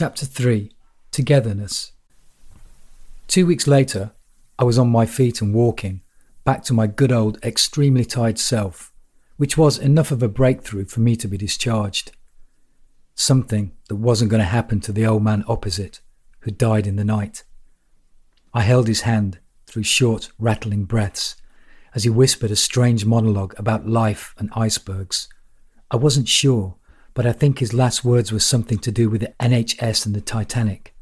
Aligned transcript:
Chapter 0.00 0.26
3 0.26 0.70
Togetherness. 1.10 1.90
Two 3.26 3.46
weeks 3.46 3.66
later, 3.66 4.12
I 4.56 4.62
was 4.62 4.78
on 4.78 4.88
my 4.90 5.06
feet 5.06 5.42
and 5.42 5.52
walking, 5.52 6.02
back 6.44 6.62
to 6.66 6.72
my 6.72 6.86
good 6.86 7.10
old 7.10 7.44
extremely 7.44 8.04
tired 8.04 8.38
self, 8.38 8.92
which 9.38 9.58
was 9.58 9.76
enough 9.76 10.12
of 10.12 10.22
a 10.22 10.28
breakthrough 10.28 10.84
for 10.84 11.00
me 11.00 11.16
to 11.16 11.26
be 11.26 11.36
discharged. 11.36 12.12
Something 13.16 13.72
that 13.88 13.96
wasn't 13.96 14.30
going 14.30 14.38
to 14.38 14.46
happen 14.46 14.78
to 14.82 14.92
the 14.92 15.04
old 15.04 15.24
man 15.24 15.42
opposite, 15.48 16.00
who 16.42 16.52
died 16.52 16.86
in 16.86 16.94
the 16.94 17.02
night. 17.02 17.42
I 18.54 18.60
held 18.60 18.86
his 18.86 19.00
hand 19.00 19.40
through 19.66 19.82
short, 19.82 20.30
rattling 20.38 20.84
breaths 20.84 21.34
as 21.92 22.04
he 22.04 22.10
whispered 22.10 22.52
a 22.52 22.56
strange 22.56 23.04
monologue 23.04 23.52
about 23.58 23.88
life 23.88 24.32
and 24.38 24.48
icebergs. 24.54 25.28
I 25.90 25.96
wasn't 25.96 26.28
sure 26.28 26.76
but 27.18 27.26
I 27.26 27.32
think 27.32 27.58
his 27.58 27.74
last 27.74 28.04
words 28.04 28.30
were 28.30 28.38
something 28.38 28.78
to 28.78 28.92
do 28.92 29.10
with 29.10 29.22
the 29.22 29.34
NHS 29.40 30.06
and 30.06 30.14
the 30.14 30.20
Titanic. 30.20 30.94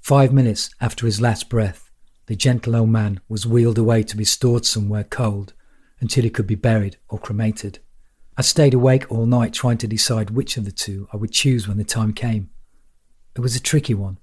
Five 0.00 0.32
minutes 0.32 0.70
after 0.80 1.04
his 1.04 1.20
last 1.20 1.50
breath, 1.50 1.90
the 2.28 2.34
gentle 2.34 2.74
old 2.74 2.88
man 2.88 3.20
was 3.28 3.46
wheeled 3.46 3.76
away 3.76 4.04
to 4.04 4.16
be 4.16 4.24
stored 4.24 4.64
somewhere 4.64 5.04
cold 5.04 5.52
until 6.00 6.24
he 6.24 6.30
could 6.30 6.46
be 6.46 6.54
buried 6.54 6.96
or 7.10 7.18
cremated. 7.18 7.80
I 8.38 8.40
stayed 8.40 8.72
awake 8.72 9.04
all 9.12 9.26
night 9.26 9.52
trying 9.52 9.76
to 9.78 9.86
decide 9.86 10.30
which 10.30 10.56
of 10.56 10.64
the 10.64 10.72
two 10.72 11.08
I 11.12 11.18
would 11.18 11.30
choose 11.32 11.68
when 11.68 11.76
the 11.76 11.84
time 11.84 12.14
came. 12.14 12.48
It 13.34 13.42
was 13.42 13.54
a 13.54 13.60
tricky 13.60 13.92
one. 13.92 14.16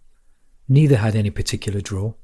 Neither 0.67 0.98
had 0.98 1.16
any 1.16 1.30
particular 1.30 1.81
draw. 1.81 2.16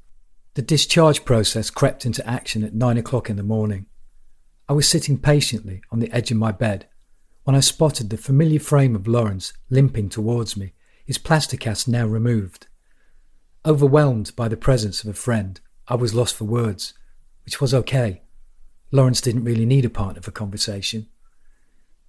The 0.54 0.62
discharge 0.62 1.24
process 1.24 1.70
crept 1.70 2.04
into 2.04 2.28
action 2.28 2.64
at 2.64 2.74
nine 2.74 2.98
o'clock 2.98 3.30
in 3.30 3.36
the 3.36 3.44
morning. 3.44 3.86
I 4.68 4.72
was 4.72 4.88
sitting 4.88 5.18
patiently 5.18 5.82
on 5.92 6.00
the 6.00 6.10
edge 6.10 6.32
of 6.32 6.36
my 6.36 6.50
bed 6.50 6.88
when 7.44 7.56
I 7.56 7.60
spotted 7.60 8.10
the 8.10 8.16
familiar 8.16 8.60
frame 8.60 8.94
of 8.94 9.08
Lawrence 9.08 9.52
limping 9.70 10.08
towards 10.08 10.56
me, 10.56 10.72
his 11.04 11.18
plaster 11.18 11.56
cast 11.56 11.88
now 11.88 12.06
removed. 12.06 12.66
Overwhelmed 13.64 14.34
by 14.36 14.48
the 14.48 14.56
presence 14.56 15.02
of 15.02 15.10
a 15.10 15.14
friend, 15.14 15.60
I 15.88 15.94
was 15.94 16.14
lost 16.14 16.36
for 16.36 16.44
words, 16.44 16.94
which 17.44 17.60
was 17.60 17.74
okay. 17.74 18.22
Lawrence 18.92 19.20
didn't 19.20 19.44
really 19.44 19.66
need 19.66 19.84
a 19.84 19.90
partner 19.90 20.22
for 20.22 20.30
conversation. 20.30 21.08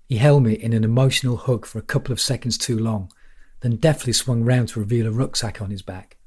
He 0.07 0.17
held 0.17 0.43
me 0.43 0.53
in 0.53 0.73
an 0.73 0.83
emotional 0.83 1.37
hug 1.37 1.65
for 1.65 1.79
a 1.79 1.83
couple 1.83 2.11
of 2.11 2.19
seconds 2.19 2.57
too 2.57 2.77
long, 2.77 3.11
then 3.61 3.77
deftly 3.77 4.13
swung 4.13 4.43
round 4.43 4.69
to 4.69 4.79
reveal 4.79 5.07
a 5.07 5.11
rucksack 5.11 5.61
on 5.61 5.71
his 5.71 5.81
back. 5.81 6.17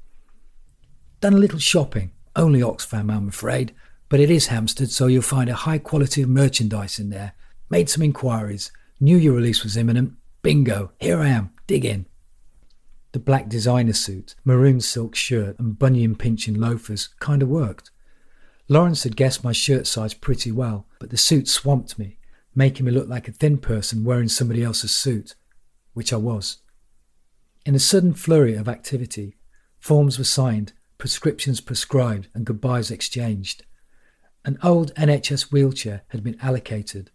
Done 1.21 1.33
a 1.33 1.37
little 1.37 1.59
shopping, 1.59 2.11
only 2.35 2.61
Oxfam, 2.61 3.11
I'm 3.11 3.27
afraid, 3.27 3.73
but 4.09 4.19
it 4.19 4.29
is 4.29 4.47
Hampstead, 4.47 4.89
so 4.89 5.07
you'll 5.07 5.21
find 5.21 5.49
a 5.49 5.55
high 5.55 5.77
quality 5.77 6.21
of 6.21 6.29
merchandise 6.29 6.99
in 6.99 7.09
there. 7.09 7.33
Made 7.69 7.89
some 7.89 8.03
inquiries, 8.03 8.71
Knew 8.99 9.17
your 9.17 9.33
release 9.33 9.63
was 9.63 9.75
imminent. 9.75 10.13
Bingo, 10.41 10.91
here 10.99 11.19
I 11.19 11.27
am, 11.27 11.51
dig 11.67 11.83
in. 11.83 12.05
The 13.11 13.19
black 13.19 13.49
designer 13.49 13.93
suit, 13.93 14.35
maroon 14.45 14.79
silk 14.79 15.15
shirt, 15.15 15.59
and 15.59 15.77
bunion 15.77 16.15
pinching 16.15 16.55
loafers 16.55 17.09
kind 17.19 17.41
of 17.41 17.49
worked. 17.49 17.91
Lawrence 18.69 19.03
had 19.03 19.17
guessed 19.17 19.43
my 19.43 19.51
shirt 19.51 19.85
size 19.85 20.13
pretty 20.13 20.51
well, 20.51 20.87
but 20.99 21.09
the 21.09 21.17
suit 21.17 21.47
swamped 21.47 21.99
me, 21.99 22.19
making 22.55 22.85
me 22.85 22.91
look 22.91 23.09
like 23.09 23.27
a 23.27 23.33
thin 23.33 23.57
person 23.57 24.03
wearing 24.03 24.29
somebody 24.29 24.63
else's 24.63 24.91
suit, 24.91 25.35
which 25.93 26.13
I 26.13 26.17
was. 26.17 26.59
In 27.65 27.75
a 27.75 27.79
sudden 27.79 28.13
flurry 28.13 28.55
of 28.55 28.69
activity, 28.69 29.35
forms 29.79 30.17
were 30.17 30.23
signed, 30.23 30.71
prescriptions 30.97 31.59
prescribed, 31.59 32.29
and 32.33 32.45
goodbyes 32.45 32.91
exchanged. 32.91 33.65
An 34.45 34.57
old 34.63 34.93
NHS 34.95 35.51
wheelchair 35.51 36.03
had 36.09 36.23
been 36.23 36.37
allocated, 36.41 37.11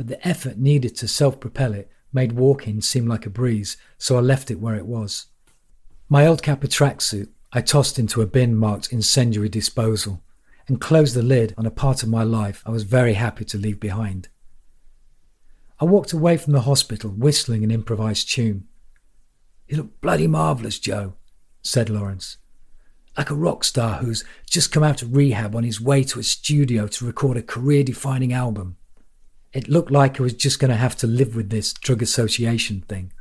but 0.00 0.08
the 0.08 0.26
effort 0.26 0.56
needed 0.56 0.96
to 0.96 1.06
self 1.06 1.38
propel 1.38 1.74
it 1.74 1.90
made 2.10 2.32
walking 2.32 2.80
seem 2.80 3.06
like 3.06 3.26
a 3.26 3.28
breeze, 3.28 3.76
so 3.98 4.16
I 4.16 4.20
left 4.20 4.50
it 4.50 4.58
where 4.58 4.74
it 4.74 4.86
was. 4.86 5.26
My 6.08 6.26
old 6.26 6.42
Kappa 6.42 6.68
tracksuit 6.68 7.28
I 7.52 7.60
tossed 7.60 7.98
into 7.98 8.22
a 8.22 8.26
bin 8.26 8.56
marked 8.56 8.94
incendiary 8.94 9.50
disposal 9.50 10.22
and 10.66 10.80
closed 10.80 11.14
the 11.14 11.22
lid 11.22 11.52
on 11.58 11.66
a 11.66 11.70
part 11.70 12.02
of 12.02 12.08
my 12.08 12.22
life 12.22 12.62
I 12.64 12.70
was 12.70 12.84
very 12.84 13.12
happy 13.12 13.44
to 13.44 13.58
leave 13.58 13.78
behind. 13.78 14.30
I 15.78 15.84
walked 15.84 16.14
away 16.14 16.38
from 16.38 16.54
the 16.54 16.62
hospital 16.62 17.10
whistling 17.10 17.62
an 17.62 17.70
improvised 17.70 18.32
tune. 18.32 18.68
You 19.68 19.76
look 19.76 20.00
bloody 20.00 20.26
marvellous, 20.26 20.78
Joe, 20.78 21.12
said 21.60 21.90
Lawrence. 21.90 22.38
Like 23.18 23.28
a 23.28 23.34
rock 23.34 23.64
star 23.64 23.98
who's 23.98 24.24
just 24.48 24.72
come 24.72 24.82
out 24.82 25.02
of 25.02 25.14
rehab 25.14 25.54
on 25.54 25.64
his 25.64 25.78
way 25.78 26.04
to 26.04 26.20
a 26.20 26.22
studio 26.22 26.86
to 26.86 27.04
record 27.04 27.36
a 27.36 27.42
career 27.42 27.84
defining 27.84 28.32
album. 28.32 28.78
It 29.52 29.68
looked 29.68 29.90
like 29.90 30.20
I 30.20 30.22
was 30.22 30.34
just 30.34 30.60
going 30.60 30.70
to 30.70 30.76
have 30.76 30.96
to 30.98 31.06
live 31.06 31.34
with 31.34 31.50
this 31.50 31.72
drug 31.72 32.02
association 32.02 32.82
thing. 32.82 33.12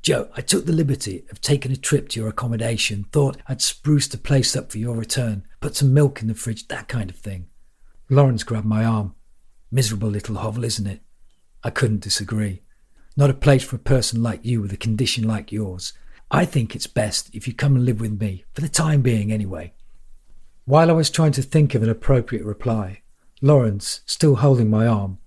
Joe, 0.00 0.28
I 0.36 0.40
took 0.40 0.66
the 0.66 0.72
liberty 0.72 1.24
of 1.30 1.40
taking 1.40 1.72
a 1.72 1.76
trip 1.76 2.08
to 2.10 2.20
your 2.20 2.28
accommodation, 2.28 3.06
thought 3.12 3.36
I'd 3.46 3.62
spruce 3.62 4.08
the 4.08 4.18
place 4.18 4.54
up 4.54 4.70
for 4.70 4.78
your 4.78 4.96
return, 4.96 5.44
put 5.60 5.76
some 5.76 5.94
milk 5.94 6.22
in 6.22 6.28
the 6.28 6.34
fridge, 6.34 6.68
that 6.68 6.88
kind 6.88 7.10
of 7.10 7.16
thing. 7.16 7.46
Lawrence 8.08 8.44
grabbed 8.44 8.66
my 8.66 8.84
arm. 8.84 9.14
Miserable 9.70 10.08
little 10.08 10.36
hovel, 10.36 10.64
isn't 10.64 10.86
it? 10.86 11.00
I 11.64 11.70
couldn't 11.70 12.02
disagree. 12.02 12.62
Not 13.16 13.30
a 13.30 13.34
place 13.34 13.64
for 13.64 13.76
a 13.76 13.80
person 13.80 14.22
like 14.22 14.44
you 14.44 14.60
with 14.60 14.72
a 14.72 14.76
condition 14.76 15.26
like 15.26 15.52
yours. 15.52 15.92
I 16.30 16.44
think 16.44 16.74
it's 16.74 16.86
best 16.86 17.34
if 17.34 17.46
you 17.46 17.54
come 17.54 17.76
and 17.76 17.84
live 17.84 18.00
with 18.00 18.20
me, 18.20 18.44
for 18.54 18.60
the 18.60 18.68
time 18.68 19.02
being 19.02 19.32
anyway. 19.32 19.72
While 20.64 20.90
I 20.90 20.94
was 20.94 21.10
trying 21.10 21.32
to 21.32 21.42
think 21.42 21.74
of 21.74 21.82
an 21.82 21.90
appropriate 21.90 22.44
reply, 22.44 23.02
Lawrence, 23.40 24.00
still 24.06 24.36
holding 24.36 24.70
my 24.70 24.86
arm, 24.86 25.18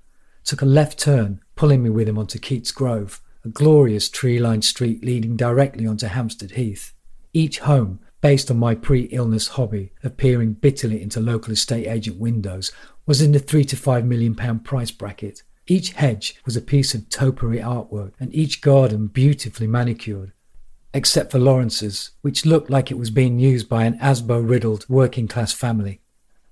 took 0.45 0.61
a 0.61 0.65
left 0.65 0.99
turn, 0.99 1.41
pulling 1.55 1.83
me 1.83 1.89
with 1.89 2.07
him 2.07 2.17
onto 2.17 2.39
Keats 2.39 2.71
Grove, 2.71 3.21
a 3.43 3.49
glorious 3.49 4.09
tree 4.09 4.39
lined 4.39 4.63
street 4.63 5.03
leading 5.03 5.35
directly 5.35 5.85
onto 5.85 6.07
Hampstead 6.07 6.51
Heath. 6.51 6.93
Each 7.33 7.59
home, 7.59 7.99
based 8.21 8.49
on 8.49 8.57
my 8.57 8.75
pre 8.75 9.01
illness 9.05 9.49
hobby 9.49 9.91
of 10.03 10.17
peering 10.17 10.53
bitterly 10.53 11.01
into 11.01 11.19
local 11.19 11.53
estate 11.53 11.87
agent 11.87 12.17
windows, 12.17 12.71
was 13.05 13.21
in 13.21 13.33
the 13.33 13.39
three 13.39 13.65
to 13.65 13.75
five 13.75 14.05
million 14.05 14.35
pound 14.35 14.63
price 14.63 14.91
bracket. 14.91 15.43
Each 15.67 15.93
hedge 15.93 16.39
was 16.45 16.55
a 16.55 16.61
piece 16.61 16.93
of 16.93 17.09
topiary 17.09 17.59
artwork, 17.59 18.13
and 18.19 18.33
each 18.33 18.61
garden 18.61 19.07
beautifully 19.07 19.67
manicured, 19.67 20.31
except 20.93 21.31
for 21.31 21.39
Lawrence's, 21.39 22.11
which 22.21 22.45
looked 22.45 22.69
like 22.69 22.91
it 22.91 22.99
was 22.99 23.09
being 23.09 23.39
used 23.39 23.67
by 23.67 23.85
an 23.85 23.97
Asbo 23.99 24.47
riddled 24.47 24.85
working 24.87 25.27
class 25.27 25.53
family. 25.53 26.01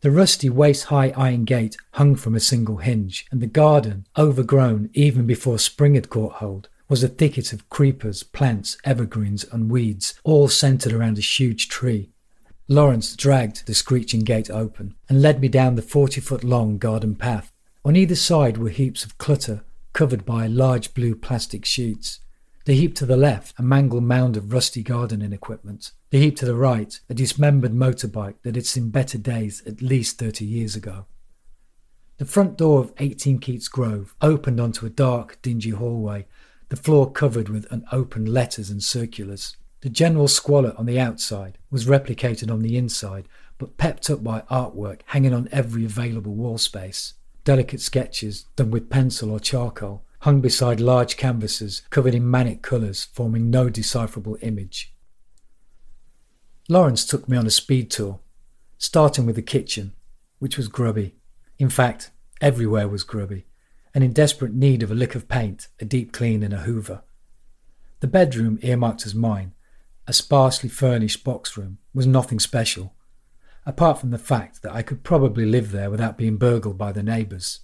The 0.04 0.12
rusty 0.12 0.50
waist 0.50 0.88
high 0.88 1.14
iron 1.16 1.46
gate 1.46 1.78
hung 1.92 2.16
from 2.16 2.36
a 2.36 2.40
single 2.42 2.76
hinge, 2.76 3.26
and 3.32 3.40
the 3.40 3.48
garden, 3.48 4.06
overgrown 4.18 4.90
even 4.94 5.26
before 5.26 5.58
spring 5.58 5.96
had 5.96 6.10
caught 6.10 6.34
hold, 6.34 6.68
was 6.90 7.06
a 7.06 7.08
thicket 7.08 7.54
of 7.54 7.70
creepers, 7.70 8.22
plants, 8.22 8.78
evergreens, 8.84 9.46
and 9.50 9.72
weeds, 9.72 10.20
all 10.26 10.50
centered 10.50 10.92
around 10.92 11.18
a 11.18 11.22
huge 11.22 11.70
tree. 11.70 12.10
Lawrence 12.68 13.16
dragged 13.16 13.66
the 13.66 13.74
screeching 13.74 14.26
gate 14.26 14.50
open 14.50 14.96
and 15.08 15.22
led 15.22 15.40
me 15.40 15.48
down 15.48 15.76
the 15.76 15.82
forty 15.82 16.20
foot 16.20 16.44
long 16.44 16.78
garden 16.78 17.16
path. 17.16 17.54
On 17.86 17.96
either 17.96 18.16
side 18.16 18.58
were 18.58 18.68
heaps 18.68 19.06
of 19.06 19.18
clutter 19.18 19.64
covered 19.94 20.26
by 20.26 20.48
large 20.48 20.94
blue 20.94 21.16
plastic 21.16 21.64
sheets. 21.64 22.20
The 22.66 22.76
heap 22.76 22.96
to 22.96 23.06
the 23.06 23.18
left, 23.18 23.60
a 23.60 23.62
mangled 23.62 24.06
mound 24.06 24.38
of 24.38 24.54
rusty 24.54 24.84
gardening 24.84 25.34
equipment. 25.34 25.92
The 26.12 26.20
heap 26.20 26.38
to 26.38 26.46
the 26.46 26.56
right, 26.56 26.98
a 27.10 27.14
dismembered 27.14 27.74
motorbike 27.74 28.36
that 28.44 28.56
had 28.56 28.66
seen 28.66 28.90
better 28.90 29.18
days 29.18 29.62
at 29.66 29.82
least 29.82 30.18
30 30.18 30.46
years 30.46 30.74
ago. 30.74 31.06
The 32.20 32.26
front 32.26 32.58
door 32.58 32.80
of 32.80 32.94
18 33.00 33.40
Keats 33.40 33.68
Grove 33.68 34.16
opened 34.22 34.62
onto 34.62 34.86
a 34.86 34.90
dark, 34.90 35.42
dingy 35.42 35.72
hallway, 35.72 36.26
the 36.70 36.78
floor 36.78 37.12
covered 37.12 37.50
with 37.50 37.70
unopened 37.70 38.30
letters 38.30 38.70
and 38.70 38.82
circulars. 38.82 39.58
The 39.82 39.90
general 39.90 40.30
squalor 40.30 40.74
on 40.78 40.86
the 40.86 41.02
outside 41.02 41.58
was 41.70 41.86
replicated 41.86 42.50
on 42.50 42.62
the 42.62 42.78
inside, 42.78 43.28
but 43.58 43.76
pepped 43.76 44.10
up 44.10 44.24
by 44.24 44.42
artwork 44.50 45.02
hanging 45.08 45.34
on 45.34 45.50
every 45.52 45.84
available 45.84 46.34
wall 46.34 46.58
space. 46.58 47.16
Delicate 47.44 47.82
sketches 47.82 48.46
done 48.56 48.72
with 48.72 48.90
pencil 48.90 49.32
or 49.32 49.40
charcoal 49.42 50.06
hung 50.24 50.40
beside 50.40 50.80
large 50.80 51.18
canvases 51.18 51.82
covered 51.90 52.16
in 52.16 52.32
manic 52.32 52.62
colours, 52.62 53.10
forming 53.12 53.50
no 53.50 53.70
decipherable 53.70 54.38
image. 54.42 54.96
Lawrence 56.70 57.06
took 57.06 57.28
me 57.28 57.36
on 57.36 57.46
a 57.46 57.52
speed 57.52 57.92
tour, 57.92 58.22
starting 58.78 59.26
with 59.26 59.36
the 59.36 59.42
kitchen, 59.42 59.92
which 60.40 60.56
was 60.56 60.70
grubby. 60.70 61.14
In 61.60 61.70
fact, 61.70 62.12
everywhere 62.40 62.88
was 62.88 63.04
grubby, 63.04 63.48
and 63.94 64.02
in 64.02 64.14
desperate 64.14 64.54
need 64.54 64.82
of 64.82 64.90
a 64.90 64.96
lick 64.96 65.14
of 65.14 65.28
paint, 65.28 65.68
a 65.82 65.84
deep 65.84 66.14
clean, 66.14 66.42
and 66.42 66.54
a 66.54 66.60
hoover. 66.60 67.02
The 68.00 68.08
bedroom 68.08 68.60
earmarked 68.62 69.06
as 69.06 69.14
mine, 69.14 69.54
a 70.08 70.14
sparsely 70.14 70.70
furnished 70.70 71.26
box 71.26 71.58
room, 71.58 71.80
was 71.94 72.08
nothing 72.08 72.40
special, 72.40 72.94
apart 73.66 74.00
from 74.00 74.12
the 74.12 74.18
fact 74.18 74.62
that 74.62 74.74
I 74.74 74.84
could 74.84 75.04
probably 75.04 75.46
live 75.46 75.74
there 75.74 75.92
without 75.92 76.18
being 76.18 76.38
burgled 76.38 76.78
by 76.78 76.94
the 76.94 77.04
neighbours. 77.04 77.60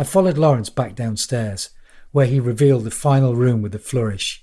I 0.00 0.02
followed 0.02 0.38
Lawrence 0.38 0.70
back 0.70 0.94
downstairs, 0.94 1.68
where 2.10 2.24
he 2.24 2.40
revealed 2.40 2.84
the 2.84 2.90
final 2.90 3.36
room 3.36 3.60
with 3.60 3.74
a 3.74 3.78
flourish. 3.78 4.42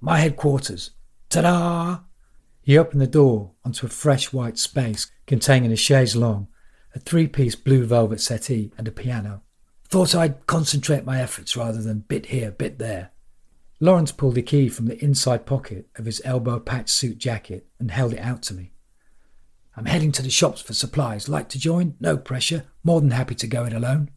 My 0.00 0.18
headquarters. 0.18 0.90
Ta 1.28 1.42
da! 1.42 1.98
He 2.62 2.76
opened 2.76 3.00
the 3.00 3.06
door 3.06 3.52
onto 3.64 3.86
a 3.86 3.88
fresh 3.88 4.32
white 4.32 4.58
space 4.58 5.08
containing 5.24 5.70
a 5.70 5.76
chaise 5.76 6.16
longue, 6.16 6.48
a 6.96 6.98
three 6.98 7.28
piece 7.28 7.54
blue 7.54 7.84
velvet 7.84 8.20
settee, 8.20 8.72
and 8.76 8.88
a 8.88 8.90
piano. 8.90 9.42
Thought 9.88 10.16
I'd 10.16 10.48
concentrate 10.48 11.04
my 11.04 11.20
efforts 11.20 11.56
rather 11.56 11.80
than 11.80 12.00
bit 12.00 12.26
here, 12.26 12.50
bit 12.50 12.80
there. 12.80 13.12
Lawrence 13.78 14.10
pulled 14.10 14.36
a 14.36 14.42
key 14.42 14.68
from 14.68 14.86
the 14.86 15.00
inside 15.00 15.46
pocket 15.46 15.86
of 15.94 16.06
his 16.06 16.20
elbow 16.24 16.58
patch 16.58 16.90
suit 16.90 17.18
jacket 17.18 17.68
and 17.78 17.92
held 17.92 18.14
it 18.14 18.18
out 18.18 18.42
to 18.42 18.54
me. 18.54 18.72
I'm 19.76 19.86
heading 19.86 20.10
to 20.10 20.22
the 20.22 20.28
shops 20.28 20.60
for 20.60 20.74
supplies. 20.74 21.28
Like 21.28 21.48
to 21.50 21.58
join? 21.60 21.94
No 22.00 22.16
pressure. 22.16 22.64
More 22.82 23.00
than 23.00 23.12
happy 23.12 23.36
to 23.36 23.46
go 23.46 23.64
it 23.64 23.72
alone. 23.72 24.10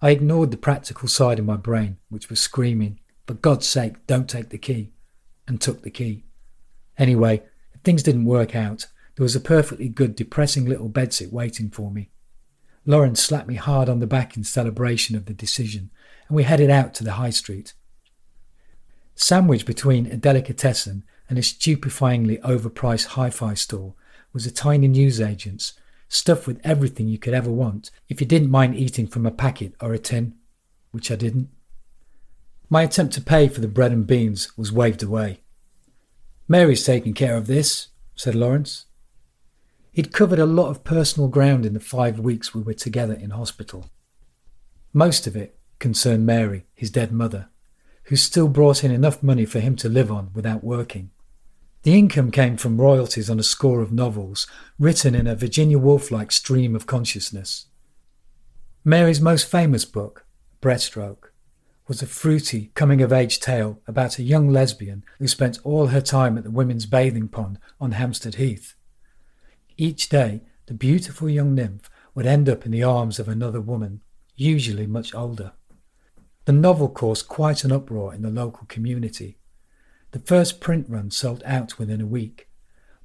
I 0.00 0.10
ignored 0.10 0.50
the 0.50 0.56
practical 0.56 1.08
side 1.08 1.38
of 1.38 1.44
my 1.44 1.56
brain, 1.56 1.98
which 2.08 2.28
was 2.28 2.40
screaming, 2.40 3.00
For 3.26 3.34
God's 3.34 3.66
sake, 3.66 4.06
don't 4.06 4.28
take 4.28 4.50
the 4.50 4.58
key, 4.58 4.92
and 5.46 5.60
took 5.60 5.82
the 5.82 5.90
key. 5.90 6.24
Anyway, 6.98 7.42
if 7.72 7.80
things 7.80 8.02
didn't 8.02 8.26
work 8.26 8.54
out, 8.54 8.86
there 9.16 9.22
was 9.22 9.36
a 9.36 9.40
perfectly 9.40 9.88
good, 9.88 10.16
depressing 10.16 10.66
little 10.66 10.88
bedsit 10.88 11.32
waiting 11.32 11.70
for 11.70 11.90
me. 11.90 12.10
Lawrence 12.86 13.22
slapped 13.22 13.48
me 13.48 13.54
hard 13.54 13.88
on 13.88 14.00
the 14.00 14.06
back 14.06 14.36
in 14.36 14.44
celebration 14.44 15.16
of 15.16 15.26
the 15.26 15.32
decision, 15.32 15.90
and 16.28 16.36
we 16.36 16.42
headed 16.42 16.70
out 16.70 16.94
to 16.94 17.04
the 17.04 17.12
high 17.12 17.30
street. 17.30 17.72
Sandwiched 19.14 19.66
between 19.66 20.06
a 20.06 20.16
delicatessen 20.16 21.04
and 21.28 21.38
a 21.38 21.42
stupefyingly 21.42 22.40
overpriced 22.42 23.06
hi 23.06 23.30
fi 23.30 23.54
store 23.54 23.94
was 24.32 24.44
a 24.44 24.50
tiny 24.50 24.88
newsagent's, 24.88 25.74
stuffed 26.14 26.46
with 26.46 26.60
everything 26.64 27.08
you 27.08 27.18
could 27.18 27.34
ever 27.34 27.50
want 27.50 27.90
if 28.08 28.20
you 28.20 28.26
didn't 28.26 28.50
mind 28.50 28.76
eating 28.76 29.06
from 29.06 29.26
a 29.26 29.30
packet 29.30 29.74
or 29.80 29.92
a 29.92 29.98
tin, 29.98 30.34
which 30.92 31.10
I 31.10 31.16
didn't. 31.16 31.48
My 32.70 32.82
attempt 32.82 33.14
to 33.14 33.20
pay 33.20 33.48
for 33.48 33.60
the 33.60 33.68
bread 33.68 33.92
and 33.92 34.06
beans 34.06 34.56
was 34.56 34.72
waved 34.72 35.02
away. 35.02 35.40
Mary's 36.48 36.84
taking 36.84 37.14
care 37.14 37.36
of 37.36 37.46
this, 37.46 37.88
said 38.14 38.34
Lawrence. 38.34 38.86
He'd 39.92 40.12
covered 40.12 40.38
a 40.38 40.46
lot 40.46 40.70
of 40.70 40.84
personal 40.84 41.28
ground 41.28 41.66
in 41.66 41.74
the 41.74 41.80
five 41.80 42.18
weeks 42.18 42.54
we 42.54 42.62
were 42.62 42.74
together 42.74 43.14
in 43.14 43.30
hospital. 43.30 43.86
Most 44.92 45.26
of 45.26 45.36
it 45.36 45.58
concerned 45.78 46.26
Mary, 46.26 46.66
his 46.74 46.90
dead 46.90 47.12
mother, 47.12 47.48
who 48.04 48.16
still 48.16 48.48
brought 48.48 48.84
in 48.84 48.90
enough 48.90 49.22
money 49.22 49.44
for 49.44 49.60
him 49.60 49.76
to 49.76 49.88
live 49.88 50.10
on 50.10 50.30
without 50.34 50.62
working. 50.62 51.10
The 51.84 51.98
income 51.98 52.30
came 52.30 52.56
from 52.56 52.80
royalties 52.80 53.28
on 53.28 53.38
a 53.38 53.42
score 53.42 53.82
of 53.82 53.92
novels 53.92 54.46
written 54.78 55.14
in 55.14 55.26
a 55.26 55.36
Virginia 55.36 55.78
Woolf 55.78 56.10
like 56.10 56.32
stream 56.32 56.74
of 56.74 56.86
consciousness. 56.86 57.66
Mary's 58.86 59.20
most 59.20 59.46
famous 59.46 59.84
book, 59.84 60.24
Breaststroke, 60.62 61.30
was 61.86 62.00
a 62.00 62.06
fruity 62.06 62.70
coming 62.74 63.02
of 63.02 63.12
age 63.12 63.38
tale 63.38 63.82
about 63.86 64.18
a 64.18 64.22
young 64.22 64.48
lesbian 64.48 65.04
who 65.18 65.28
spent 65.28 65.58
all 65.62 65.88
her 65.88 66.00
time 66.00 66.38
at 66.38 66.44
the 66.44 66.50
women's 66.50 66.86
bathing 66.86 67.28
pond 67.28 67.58
on 67.78 67.92
Hampstead 67.92 68.36
Heath. 68.36 68.74
Each 69.76 70.08
day, 70.08 70.40
the 70.64 70.72
beautiful 70.72 71.28
young 71.28 71.54
nymph 71.54 71.90
would 72.14 72.24
end 72.24 72.48
up 72.48 72.64
in 72.64 72.72
the 72.72 72.82
arms 72.82 73.18
of 73.18 73.28
another 73.28 73.60
woman, 73.60 74.00
usually 74.36 74.86
much 74.86 75.14
older. 75.14 75.52
The 76.46 76.52
novel 76.52 76.88
caused 76.88 77.28
quite 77.28 77.62
an 77.62 77.72
uproar 77.72 78.14
in 78.14 78.22
the 78.22 78.30
local 78.30 78.66
community 78.68 79.36
the 80.14 80.20
first 80.20 80.60
print 80.60 80.86
run 80.88 81.10
sold 81.10 81.42
out 81.44 81.76
within 81.76 82.00
a 82.00 82.06
week, 82.06 82.48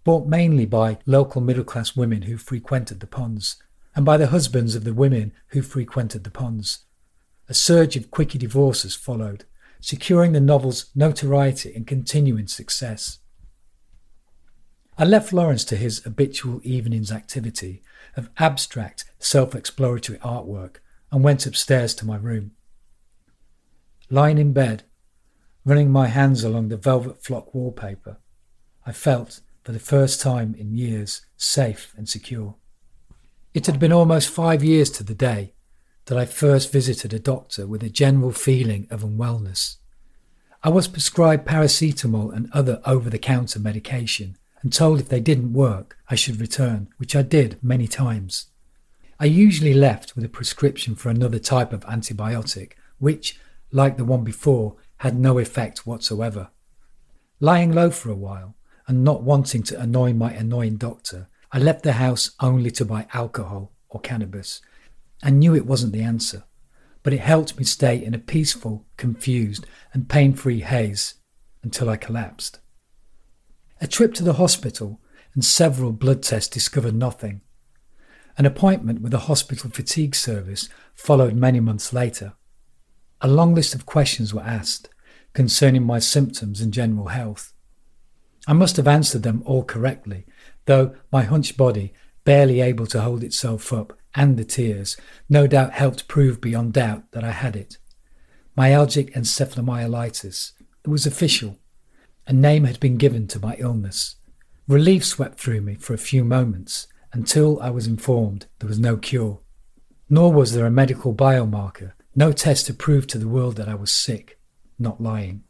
bought 0.03 0.27
mainly 0.27 0.67
by 0.67 0.99
local 1.07 1.41
middle 1.41 1.63
class 1.63 1.95
women 1.95 2.21
who 2.21 2.37
frequented 2.37 2.99
the 2.99 3.07
ponds, 3.07 3.55
and 3.95 4.05
by 4.05 4.15
the 4.15 4.27
husbands 4.27 4.75
of 4.75 4.83
the 4.83 4.93
women 4.93 5.31
who 5.47 5.63
frequented 5.63 6.23
the 6.23 6.29
ponds. 6.29 6.85
A 7.49 7.55
surge 7.55 7.95
of 7.95 8.11
quickie 8.11 8.37
divorces 8.37 8.93
followed, 8.93 9.45
securing 9.81 10.33
the 10.33 10.39
novel's 10.39 10.91
notoriety 10.93 11.73
and 11.73 11.87
continuing 11.87 12.45
success. 12.45 13.17
I 14.95 15.03
left 15.03 15.33
Lawrence 15.33 15.65
to 15.65 15.77
his 15.77 16.03
habitual 16.03 16.61
evening's 16.63 17.11
activity 17.11 17.81
of 18.15 18.29
abstract, 18.37 19.05
self 19.17 19.55
exploratory 19.55 20.19
artwork 20.19 20.75
and 21.11 21.23
went 21.23 21.47
upstairs 21.47 21.95
to 21.95 22.05
my 22.05 22.17
room. 22.17 22.51
Lying 24.11 24.37
in 24.37 24.53
bed, 24.53 24.83
Running 25.69 25.91
my 25.91 26.07
hands 26.07 26.43
along 26.43 26.69
the 26.69 26.77
velvet 26.77 27.23
flock 27.23 27.53
wallpaper, 27.53 28.17
I 28.87 28.91
felt, 28.91 29.41
for 29.63 29.71
the 29.71 29.77
first 29.77 30.19
time 30.19 30.55
in 30.57 30.75
years, 30.75 31.21
safe 31.37 31.93
and 31.95 32.09
secure. 32.09 32.55
It 33.53 33.67
had 33.67 33.77
been 33.77 33.91
almost 33.91 34.31
five 34.31 34.63
years 34.63 34.89
to 34.89 35.03
the 35.03 35.13
day 35.13 35.53
that 36.05 36.17
I 36.17 36.25
first 36.25 36.71
visited 36.71 37.13
a 37.13 37.19
doctor 37.19 37.67
with 37.67 37.83
a 37.83 37.89
general 37.91 38.31
feeling 38.31 38.87
of 38.89 39.03
unwellness. 39.03 39.75
I 40.63 40.69
was 40.69 40.87
prescribed 40.87 41.47
paracetamol 41.47 42.35
and 42.35 42.49
other 42.51 42.81
over 42.83 43.11
the 43.11 43.19
counter 43.19 43.59
medication 43.59 44.37
and 44.63 44.73
told 44.73 44.99
if 44.99 45.09
they 45.09 45.19
didn't 45.19 45.53
work, 45.53 45.99
I 46.09 46.15
should 46.15 46.41
return, 46.41 46.87
which 46.97 47.15
I 47.15 47.21
did 47.21 47.59
many 47.61 47.85
times. 47.85 48.47
I 49.19 49.25
usually 49.25 49.75
left 49.75 50.15
with 50.15 50.25
a 50.25 50.29
prescription 50.29 50.95
for 50.95 51.09
another 51.09 51.37
type 51.37 51.71
of 51.73 51.85
antibiotic, 51.85 52.71
which, 52.97 53.39
like 53.71 53.97
the 53.97 54.03
one 54.03 54.23
before, 54.23 54.75
had 54.99 55.17
no 55.17 55.37
effect 55.37 55.85
whatsoever. 55.85 56.49
Lying 57.39 57.71
low 57.71 57.89
for 57.89 58.09
a 58.11 58.15
while 58.15 58.55
and 58.87 59.03
not 59.03 59.23
wanting 59.23 59.63
to 59.63 59.79
annoy 59.79 60.13
my 60.13 60.31
annoying 60.31 60.77
doctor, 60.77 61.27
I 61.51 61.59
left 61.59 61.83
the 61.83 61.93
house 61.93 62.31
only 62.39 62.69
to 62.71 62.85
buy 62.85 63.07
alcohol 63.13 63.71
or 63.89 63.99
cannabis 64.01 64.61
and 65.23 65.39
knew 65.39 65.55
it 65.55 65.65
wasn't 65.65 65.93
the 65.93 66.01
answer, 66.01 66.43
but 67.01 67.13
it 67.13 67.19
helped 67.19 67.57
me 67.57 67.63
stay 67.63 68.03
in 68.03 68.13
a 68.13 68.19
peaceful, 68.19 68.85
confused, 68.97 69.65
and 69.93 70.09
pain 70.09 70.33
free 70.33 70.61
haze 70.61 71.15
until 71.63 71.89
I 71.89 71.97
collapsed. 71.97 72.59
A 73.81 73.87
trip 73.87 74.13
to 74.15 74.23
the 74.23 74.33
hospital 74.33 75.01
and 75.33 75.43
several 75.43 75.91
blood 75.91 76.23
tests 76.23 76.49
discovered 76.49 76.95
nothing. 76.95 77.41
An 78.37 78.45
appointment 78.45 79.01
with 79.01 79.11
the 79.11 79.19
hospital 79.19 79.69
fatigue 79.69 80.15
service 80.15 80.69
followed 80.93 81.35
many 81.35 81.59
months 81.59 81.93
later. 81.93 82.33
A 83.21 83.27
long 83.27 83.53
list 83.53 83.75
of 83.75 83.85
questions 83.85 84.33
were 84.33 84.41
asked 84.41 84.89
concerning 85.33 85.83
my 85.83 85.99
symptoms 85.99 86.61
and 86.61 86.73
general 86.73 87.07
health. 87.07 87.53
I 88.47 88.53
must 88.53 88.77
have 88.77 88.87
answered 88.87 89.23
them 89.23 89.43
all 89.45 89.63
correctly, 89.63 90.25
though 90.65 90.95
my 91.11 91.23
hunched 91.23 91.57
body, 91.57 91.93
barely 92.23 92.61
able 92.61 92.87
to 92.87 93.01
hold 93.01 93.23
itself 93.23 93.73
up, 93.73 93.97
and 94.15 94.37
the 94.37 94.45
tears, 94.45 94.95
no 95.29 95.47
doubt 95.47 95.73
helped 95.73 96.07
prove 96.07 96.39
beyond 96.39 96.73
doubt 96.73 97.11
that 97.11 97.23
I 97.23 97.31
had 97.31 97.55
it. 97.55 97.77
Myalgic 98.57 99.13
encephalomyelitis. 99.13 100.53
It 100.83 100.89
was 100.89 101.05
official. 101.05 101.57
A 102.25 102.33
name 102.33 102.63
had 102.63 102.79
been 102.79 102.97
given 102.97 103.27
to 103.27 103.39
my 103.39 103.55
illness. 103.55 104.15
Relief 104.67 105.05
swept 105.05 105.39
through 105.39 105.61
me 105.61 105.75
for 105.75 105.93
a 105.93 105.97
few 105.97 106.23
moments 106.23 106.87
until 107.11 107.59
I 107.61 107.69
was 107.69 107.87
informed 107.87 108.47
there 108.59 108.69
was 108.69 108.79
no 108.79 108.97
cure. 108.97 109.39
Nor 110.09 110.31
was 110.31 110.53
there 110.53 110.65
a 110.65 110.71
medical 110.71 111.13
biomarker 111.13 111.93
no 112.15 112.31
test 112.31 112.65
to 112.67 112.73
prove 112.73 113.07
to 113.07 113.17
the 113.17 113.27
world 113.27 113.55
that 113.57 113.69
I 113.69 113.75
was 113.75 113.91
sick, 113.91 114.39
not 114.77 115.01
lying. 115.01 115.43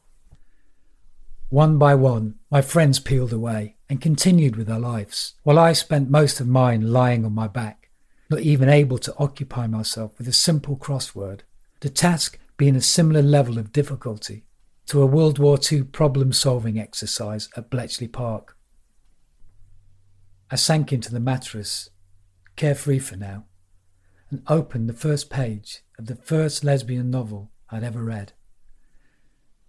One 1.50 1.78
by 1.78 1.96
one, 1.96 2.36
my 2.52 2.62
friends 2.62 3.00
peeled 3.00 3.33
away 3.33 3.76
and 3.90 4.02
continued 4.02 4.56
with 4.56 4.68
their 4.68 4.80
lives, 4.80 5.33
while 5.44 5.57
I 5.57 5.74
spent 5.74 6.10
most 6.10 6.40
of 6.40 6.48
mine 6.48 6.94
lying 6.94 7.26
on 7.26 7.33
my 7.33 7.48
back, 7.48 7.90
not 8.30 8.42
even 8.42 8.69
able 8.69 9.00
to 9.00 9.16
occupy 9.18 9.66
myself 9.66 10.18
with 10.18 10.28
a 10.28 10.33
simple 10.33 10.78
crossword, 10.78 11.42
the 11.80 11.90
task 11.90 12.38
being 12.57 12.76
a 12.76 12.81
similar 12.81 13.24
level 13.24 13.57
of 13.57 13.74
difficulty 13.74 14.44
to 14.86 15.02
a 15.02 15.07
World 15.07 15.40
War 15.40 15.57
II 15.72 15.83
problem 15.83 16.33
solving 16.33 16.80
exercise 16.80 17.50
at 17.56 17.69
Bletchley 17.69 18.07
Park. 18.07 18.56
I 20.52 20.56
sank 20.56 20.92
into 20.92 21.12
the 21.12 21.19
mattress, 21.19 21.90
carefree 22.56 23.00
for 23.00 23.16
now, 23.16 23.45
and 24.30 24.44
opened 24.48 24.90
the 24.90 24.94
first 24.94 25.30
page 25.30 25.83
of 26.00 26.06
the 26.06 26.16
first 26.16 26.64
lesbian 26.64 27.12
novel 27.12 27.52
I'd 27.70 27.84
ever 27.84 28.02
read. 28.02 28.32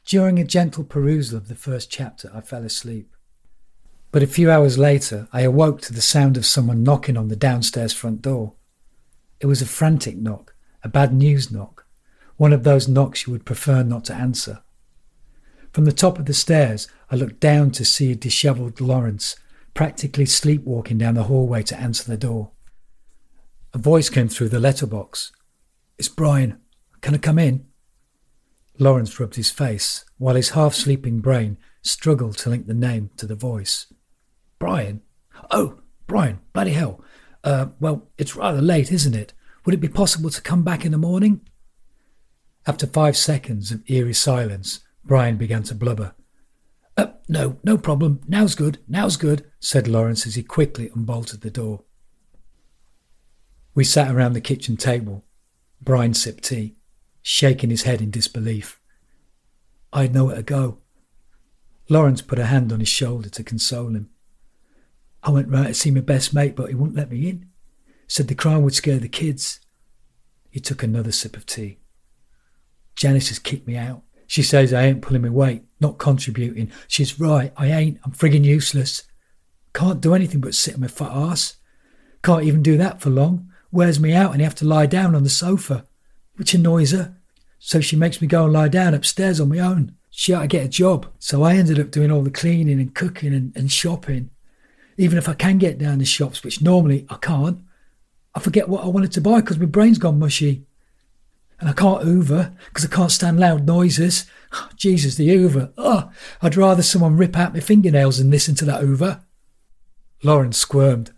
During 0.07 0.39
a 0.39 0.45
gentle 0.45 0.85
perusal 0.85 1.37
of 1.37 1.49
the 1.49 1.57
first 1.57 1.91
chapter, 1.91 2.31
I 2.33 2.41
fell 2.41 2.65
asleep. 2.65 3.15
But 4.13 4.23
a 4.23 4.29
few 4.29 4.49
hours 4.49 4.79
later, 4.79 5.29
I 5.33 5.43
awoke 5.43 5.81
to 5.83 5.93
the 5.93 6.01
sound 6.01 6.37
of 6.37 6.47
someone 6.47 6.85
knocking 6.85 7.17
on 7.17 7.29
the 7.29 7.37
downstairs 7.37 7.93
front 7.93 8.23
door. 8.23 8.55
It 9.41 9.47
was 9.47 9.61
a 9.61 9.67
frantic 9.67 10.17
knock, 10.17 10.55
a 10.85 10.89
bad 10.89 11.13
news 11.13 11.51
knock, 11.51 11.85
one 12.37 12.53
of 12.53 12.63
those 12.63 12.89
knocks 12.89 13.27
you 13.27 13.33
would 13.33 13.45
prefer 13.45 13.83
not 13.83 14.05
to 14.05 14.15
answer. 14.15 14.63
From 15.73 15.85
the 15.85 15.93
top 15.93 16.19
of 16.19 16.27
the 16.27 16.35
stairs, 16.35 16.87
I 17.11 17.17
looked 17.17 17.41
down 17.41 17.73
to 17.73 17.85
see 17.85 18.13
a 18.13 18.17
dishevelled 18.17 18.81
Lawrence 18.81 19.37
practically 19.75 20.27
sleepwalking 20.27 20.99
down 20.99 21.15
the 21.15 21.25
hallway 21.25 21.65
to 21.65 21.79
answer 21.79 22.05
the 22.05 22.17
door. 22.17 22.53
A 23.75 23.79
voice 23.79 24.09
came 24.09 24.29
through 24.29 24.49
the 24.49 24.61
letterbox. 24.61 25.33
It's 26.00 26.09
Brian. 26.09 26.59
Can 27.02 27.14
I 27.14 27.19
come 27.19 27.38
in? 27.38 27.66
Lawrence 28.78 29.21
rubbed 29.21 29.35
his 29.35 29.50
face, 29.50 30.07
while 30.16 30.35
his 30.35 30.50
half 30.57 30.73
sleeping 30.73 31.21
brain 31.21 31.59
struggled 31.83 32.38
to 32.38 32.49
link 32.49 32.66
the 32.66 32.73
name 32.73 33.11
to 33.19 33.26
the 33.26 33.35
voice. 33.35 33.92
Brian? 34.59 35.02
Oh, 35.50 35.80
Brian, 36.07 36.40
bloody 36.54 36.71
hell. 36.71 37.04
Uh, 37.45 37.66
well, 37.80 38.09
it's 38.16 38.35
rather 38.35 38.62
late, 38.62 38.90
isn't 38.90 39.14
it? 39.14 39.35
Would 39.66 39.75
it 39.75 39.83
be 39.83 39.90
possible 39.90 40.30
to 40.30 40.40
come 40.40 40.62
back 40.62 40.87
in 40.87 40.92
the 40.92 40.97
morning? 40.97 41.42
After 42.66 42.87
five 42.87 43.14
seconds 43.14 43.71
of 43.71 43.83
eerie 43.87 44.14
silence, 44.14 44.80
Brian 45.04 45.37
began 45.37 45.64
to 45.64 45.75
blubber. 45.75 46.14
Uh, 46.97 47.09
no, 47.28 47.59
no 47.62 47.76
problem. 47.76 48.23
Now's 48.26 48.54
good. 48.54 48.78
Now's 48.88 49.19
good, 49.19 49.45
said 49.59 49.87
Lawrence 49.87 50.26
as 50.26 50.35
he 50.35 50.42
quickly 50.42 50.90
unbolted 50.95 51.42
the 51.42 51.50
door. 51.50 51.85
We 53.75 53.85
sat 53.85 54.11
around 54.11 54.33
the 54.33 54.40
kitchen 54.40 54.78
table. 54.78 55.26
Brian 55.83 56.15
sipped 56.15 56.45
tea, 56.45 56.77
shaking 57.23 57.71
his 57.71 57.83
head 57.83 58.01
in 58.01 58.11
disbelief. 58.11 58.81
I 59.93 60.03
had 60.03 60.15
nowhere 60.15 60.37
to 60.37 60.43
go. 60.43 60.79
Lawrence 61.89 62.23
put 62.23 62.39
a 62.39 62.47
hand 62.47 62.73
on 62.73 62.81
his 62.81 62.89
shoulder 62.89 63.29
to 63.31 63.43
console 63.43 63.89
him. 63.89 64.11
I 65.23 65.31
went 65.31 65.49
round 65.49 65.67
to 65.67 65.75
see 65.75 65.91
my 65.91 66.01
best 66.01 66.33
mate, 66.33 66.55
but 66.55 66.69
he 66.69 66.75
wouldn't 66.75 66.97
let 66.97 67.11
me 67.11 67.29
in. 67.29 67.49
Said 68.07 68.29
the 68.29 68.35
crime 68.35 68.63
would 68.63 68.75
scare 68.75 68.99
the 68.99 69.09
kids. 69.09 69.61
He 70.51 70.61
took 70.61 70.83
another 70.83 71.13
sip 71.13 71.37
of 71.37 71.47
tea. 71.47 71.79
Janice 72.97 73.29
has 73.29 73.39
kicked 73.39 73.67
me 73.67 73.77
out. 73.77 74.03
She 74.27 74.43
says 74.43 74.73
I 74.73 74.83
ain't 74.83 75.03
pulling 75.03 75.23
my 75.23 75.29
weight, 75.29 75.63
not 75.81 75.99
contributing. 75.99 76.71
She's 76.87 77.19
right, 77.19 77.53
I 77.57 77.67
ain't. 77.67 77.99
I'm 78.05 78.13
friggin' 78.13 78.45
useless. 78.45 79.03
Can't 79.75 80.01
do 80.01 80.15
anything 80.15 80.41
but 80.41 80.55
sit 80.55 80.75
on 80.75 80.81
my 80.81 80.87
fat 80.87 81.11
ass. 81.11 81.57
Can't 82.23 82.45
even 82.45 82.63
do 82.63 82.77
that 82.77 83.01
for 83.01 83.11
long. 83.11 83.51
Wears 83.73 84.00
me 84.00 84.12
out 84.12 84.33
and 84.33 84.41
I 84.41 84.45
have 84.45 84.55
to 84.57 84.65
lie 84.65 84.87
down 84.87 85.15
on 85.15 85.23
the 85.23 85.31
sofa, 85.31 85.87
which 86.37 86.55
annoys 86.55 86.93
her. 86.93 87.15
So 87.59 87.81
she 87.81 87.97
makes 87.97 88.21
me 88.21 88.27
go 88.27 88.45
and 88.45 88.53
lie 88.53 88.69
down 88.69 88.95
upstairs 88.95 89.41
on 89.41 89.49
my 89.49 89.59
own. 89.59 89.95
She 90.11 90.33
ought 90.33 90.43
to 90.43 90.47
get 90.49 90.65
a 90.65 90.69
job. 90.69 91.07
So 91.19 91.43
I 91.43 91.57
ended 91.57 91.79
up 91.79 91.91
doing 91.91 92.11
all 92.11 92.23
the 92.23 92.31
cleaning 92.31 92.81
and 92.81 92.95
cooking 92.95 93.35
and, 93.35 93.53
and 93.55 93.71
shopping. 93.71 94.31
Even 94.97 95.19
if 95.19 95.29
I 95.29 95.35
can 95.35 95.59
get 95.59 95.79
down 95.79 95.99
the 95.99 96.05
shops, 96.05 96.43
which 96.43 96.62
normally 96.62 97.07
I 97.09 97.17
can't, 97.17 97.61
I 98.35 98.41
forget 98.41 98.69
what 98.69 98.85
I 98.85 98.89
wanted 98.89 99.12
to 99.12 99.21
buy 99.21 99.41
because 99.41 99.59
my 99.59 99.67
brain's 99.67 99.99
gone 99.99 100.19
mushy 100.19 100.67
and 101.61 101.69
I 101.69 101.73
can't 101.73 102.03
hoover 102.03 102.53
because 102.67 102.85
I 102.85 102.95
can't 102.95 103.12
stand 103.12 103.39
loud 103.39 103.67
noises. 103.67 104.27
Jesus, 104.77 105.15
the 105.15 105.29
hoover. 105.29 105.73
Oh, 105.77 106.11
I'd 106.41 106.57
rather 106.57 106.83
someone 106.83 107.17
rip 107.17 107.37
out 107.37 107.55
my 107.55 107.61
fingernails 107.61 108.19
than 108.19 108.31
listen 108.31 108.55
to 108.57 108.65
that 108.65 108.81
hoover. 108.81 109.23
Lawrence 110.23 110.59
squirmed. 110.59 111.12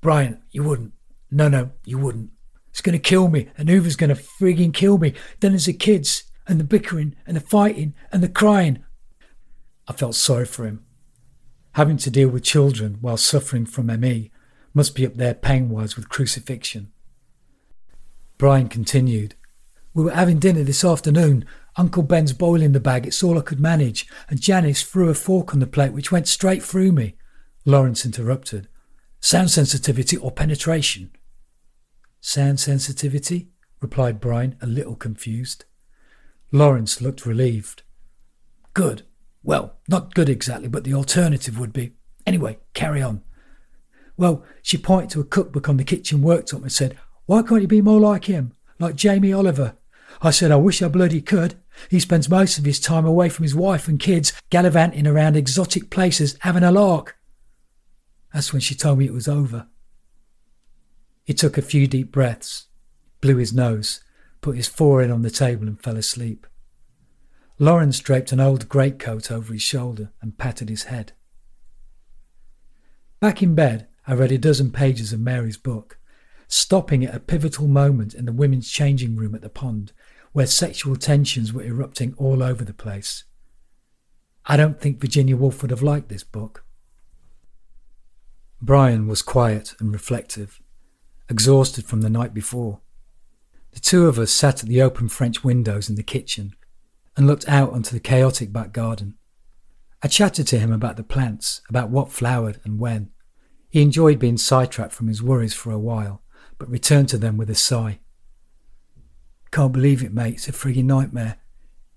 Brian, 0.00 0.42
you 0.50 0.62
wouldn't. 0.62 0.92
No, 1.32 1.48
no, 1.48 1.70
you 1.84 1.98
wouldn't. 1.98 2.30
It's 2.68 2.82
going 2.82 2.92
to 2.92 2.98
kill 2.98 3.28
me. 3.28 3.48
And 3.56 3.68
Hoover's 3.68 3.96
going 3.96 4.14
to 4.14 4.22
frigging 4.22 4.72
kill 4.72 4.98
me. 4.98 5.14
Then 5.40 5.52
there's 5.52 5.66
the 5.66 5.72
kids 5.72 6.24
and 6.46 6.60
the 6.60 6.64
bickering 6.64 7.16
and 7.26 7.36
the 7.36 7.40
fighting 7.40 7.94
and 8.12 8.22
the 8.22 8.28
crying. 8.28 8.84
I 9.88 9.94
felt 9.94 10.14
sorry 10.14 10.46
for 10.46 10.64
him. 10.64 10.84
Having 11.72 11.98
to 11.98 12.10
deal 12.10 12.28
with 12.28 12.44
children 12.44 12.98
while 13.00 13.16
suffering 13.16 13.66
from 13.66 13.86
ME 13.86 14.30
must 14.74 14.94
be 14.94 15.06
up 15.06 15.14
there 15.14 15.34
pain 15.34 15.68
wise 15.70 15.96
with 15.96 16.08
crucifixion. 16.08 16.92
Brian 18.36 18.68
continued. 18.68 19.34
We 19.94 20.04
were 20.04 20.12
having 20.12 20.38
dinner 20.38 20.64
this 20.64 20.84
afternoon. 20.84 21.44
Uncle 21.76 22.02
Ben's 22.02 22.32
boiling 22.32 22.72
the 22.72 22.80
bag. 22.80 23.06
It's 23.06 23.22
all 23.22 23.38
I 23.38 23.42
could 23.42 23.60
manage. 23.60 24.06
And 24.28 24.40
Janice 24.40 24.82
threw 24.82 25.08
a 25.08 25.14
fork 25.14 25.54
on 25.54 25.60
the 25.60 25.66
plate, 25.66 25.92
which 25.92 26.12
went 26.12 26.28
straight 26.28 26.62
through 26.62 26.92
me. 26.92 27.16
Lawrence 27.64 28.04
interrupted. 28.04 28.68
Sound 29.20 29.50
sensitivity 29.50 30.16
or 30.16 30.30
penetration? 30.30 31.10
Sound 32.24 32.60
sensitivity, 32.60 33.48
replied 33.80 34.20
Brian, 34.20 34.56
a 34.62 34.66
little 34.66 34.94
confused. 34.94 35.64
Lawrence 36.52 37.02
looked 37.02 37.26
relieved. 37.26 37.82
Good. 38.74 39.02
Well, 39.42 39.80
not 39.88 40.14
good 40.14 40.28
exactly, 40.28 40.68
but 40.68 40.84
the 40.84 40.94
alternative 40.94 41.58
would 41.58 41.72
be. 41.72 41.94
Anyway, 42.24 42.60
carry 42.74 43.02
on. 43.02 43.22
Well, 44.16 44.44
she 44.62 44.78
pointed 44.78 45.10
to 45.10 45.20
a 45.20 45.24
cookbook 45.24 45.68
on 45.68 45.78
the 45.78 45.84
kitchen 45.84 46.20
worktop 46.20 46.62
and 46.62 46.70
said, 46.70 46.96
Why 47.26 47.42
can't 47.42 47.62
you 47.62 47.66
be 47.66 47.82
more 47.82 47.98
like 47.98 48.26
him? 48.26 48.52
Like 48.78 48.94
Jamie 48.94 49.32
Oliver? 49.32 49.76
I 50.20 50.30
said, 50.30 50.52
I 50.52 50.56
wish 50.56 50.80
I 50.80 50.86
bloody 50.86 51.20
could. 51.20 51.56
He 51.90 51.98
spends 51.98 52.28
most 52.28 52.56
of 52.56 52.64
his 52.64 52.78
time 52.78 53.04
away 53.04 53.30
from 53.30 53.42
his 53.42 53.54
wife 53.54 53.88
and 53.88 53.98
kids, 53.98 54.32
gallivanting 54.48 55.08
around 55.08 55.36
exotic 55.36 55.90
places, 55.90 56.36
having 56.42 56.62
a 56.62 56.70
lark. 56.70 57.16
That's 58.32 58.52
when 58.52 58.60
she 58.60 58.76
told 58.76 59.00
me 59.00 59.06
it 59.06 59.12
was 59.12 59.26
over. 59.26 59.66
He 61.24 61.34
took 61.34 61.56
a 61.56 61.62
few 61.62 61.86
deep 61.86 62.10
breaths, 62.10 62.66
blew 63.20 63.36
his 63.36 63.52
nose, 63.52 64.00
put 64.40 64.56
his 64.56 64.68
forehead 64.68 65.10
on 65.10 65.22
the 65.22 65.30
table, 65.30 65.66
and 65.66 65.80
fell 65.80 65.96
asleep. 65.96 66.46
Lawrence 67.58 68.00
draped 68.00 68.32
an 68.32 68.40
old 68.40 68.68
greatcoat 68.68 69.30
over 69.30 69.52
his 69.52 69.62
shoulder 69.62 70.12
and 70.20 70.38
patted 70.38 70.68
his 70.68 70.84
head. 70.84 71.12
Back 73.20 73.42
in 73.42 73.54
bed, 73.54 73.86
I 74.06 74.14
read 74.14 74.32
a 74.32 74.38
dozen 74.38 74.72
pages 74.72 75.12
of 75.12 75.20
Mary's 75.20 75.56
book, 75.56 75.98
stopping 76.48 77.04
at 77.04 77.14
a 77.14 77.20
pivotal 77.20 77.68
moment 77.68 78.14
in 78.14 78.24
the 78.24 78.32
women's 78.32 78.68
changing 78.70 79.14
room 79.14 79.34
at 79.34 79.42
the 79.42 79.48
pond 79.48 79.92
where 80.32 80.46
sexual 80.46 80.96
tensions 80.96 81.52
were 81.52 81.62
erupting 81.62 82.14
all 82.16 82.42
over 82.42 82.64
the 82.64 82.74
place. 82.74 83.24
I 84.46 84.56
don't 84.56 84.80
think 84.80 85.00
Virginia 85.00 85.36
Woolf 85.36 85.62
would 85.62 85.70
have 85.70 85.82
liked 85.82 86.08
this 86.08 86.24
book. 86.24 86.64
Brian 88.60 89.06
was 89.06 89.22
quiet 89.22 89.74
and 89.78 89.92
reflective, 89.92 90.61
exhausted 91.28 91.84
from 91.86 92.00
the 92.00 92.10
night 92.10 92.34
before. 92.34 92.80
The 93.72 93.80
two 93.80 94.06
of 94.06 94.18
us 94.18 94.30
sat 94.30 94.62
at 94.62 94.68
the 94.68 94.82
open 94.82 95.08
French 95.08 95.42
windows 95.42 95.88
in 95.88 95.96
the 95.96 96.02
kitchen 96.02 96.54
and 97.16 97.26
looked 97.26 97.48
out 97.48 97.72
onto 97.72 97.94
the 97.94 98.00
chaotic 98.00 98.52
back 98.52 98.72
garden. 98.72 99.16
I 100.02 100.08
chatted 100.08 100.46
to 100.48 100.58
him 100.58 100.72
about 100.72 100.96
the 100.96 101.04
plants, 101.04 101.62
about 101.68 101.90
what 101.90 102.10
flowered 102.10 102.60
and 102.64 102.78
when. 102.78 103.10
He 103.70 103.80
enjoyed 103.80 104.18
being 104.18 104.36
sidetracked 104.36 104.92
from 104.92 105.08
his 105.08 105.22
worries 105.22 105.54
for 105.54 105.70
a 105.70 105.78
while, 105.78 106.22
but 106.58 106.68
returned 106.68 107.08
to 107.10 107.18
them 107.18 107.36
with 107.36 107.48
a 107.48 107.54
sigh. 107.54 108.00
Can't 109.50 109.72
believe 109.72 110.02
it, 110.02 110.12
mate. 110.12 110.34
It's 110.34 110.48
a 110.48 110.52
frigging 110.52 110.84
nightmare. 110.84 111.36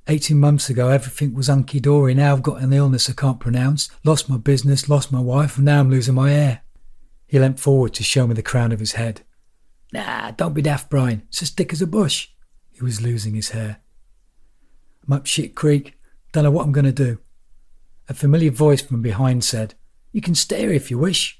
18 0.07 0.39
months 0.39 0.69
ago, 0.69 0.89
everything 0.89 1.33
was 1.33 1.47
hunky 1.47 1.79
dory. 1.79 2.13
Now 2.13 2.33
I've 2.33 2.43
got 2.43 2.61
an 2.61 2.73
illness 2.73 3.09
I 3.09 3.13
can't 3.13 3.39
pronounce, 3.39 3.89
lost 4.03 4.29
my 4.29 4.37
business, 4.37 4.87
lost 4.87 5.11
my 5.11 5.19
wife, 5.19 5.57
and 5.57 5.65
now 5.65 5.79
I'm 5.79 5.89
losing 5.89 6.13
my 6.13 6.29
hair. 6.29 6.61
He 7.27 7.39
leant 7.39 7.59
forward 7.59 7.93
to 7.95 8.03
show 8.03 8.27
me 8.27 8.33
the 8.33 8.41
crown 8.41 8.71
of 8.71 8.79
his 8.79 8.93
head. 8.93 9.21
Nah, 9.91 10.31
don't 10.31 10.53
be 10.53 10.61
daft, 10.61 10.89
Brian. 10.89 11.23
It's 11.29 11.41
as 11.41 11.49
thick 11.49 11.71
as 11.73 11.81
a 11.81 11.87
bush. 11.87 12.29
He 12.71 12.83
was 12.83 13.01
losing 13.01 13.35
his 13.35 13.49
hair. 13.49 13.77
I'm 15.07 15.13
up 15.13 15.25
shit 15.25 15.55
creek. 15.55 15.97
Don't 16.31 16.43
know 16.43 16.51
what 16.51 16.65
I'm 16.65 16.71
going 16.71 16.85
to 16.85 16.91
do. 16.91 17.19
A 18.09 18.13
familiar 18.13 18.51
voice 18.51 18.81
from 18.81 19.01
behind 19.01 19.43
said, 19.43 19.73
You 20.11 20.21
can 20.21 20.35
stay 20.35 20.61
here 20.61 20.73
if 20.73 20.91
you 20.91 20.97
wish. 20.97 21.39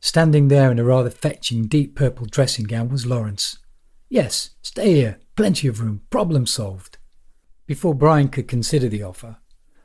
Standing 0.00 0.48
there 0.48 0.70
in 0.70 0.78
a 0.78 0.84
rather 0.84 1.10
fetching 1.10 1.66
deep 1.66 1.96
purple 1.96 2.26
dressing 2.26 2.66
gown 2.66 2.90
was 2.90 3.06
Lawrence. 3.06 3.58
Yes, 4.08 4.50
stay 4.60 4.94
here. 4.94 5.18
Plenty 5.34 5.66
of 5.66 5.80
room. 5.80 6.02
Problem 6.10 6.46
solved. 6.46 6.98
Before 7.66 7.94
Brian 7.94 8.28
could 8.28 8.46
consider 8.46 8.88
the 8.88 9.02
offer, 9.02 9.38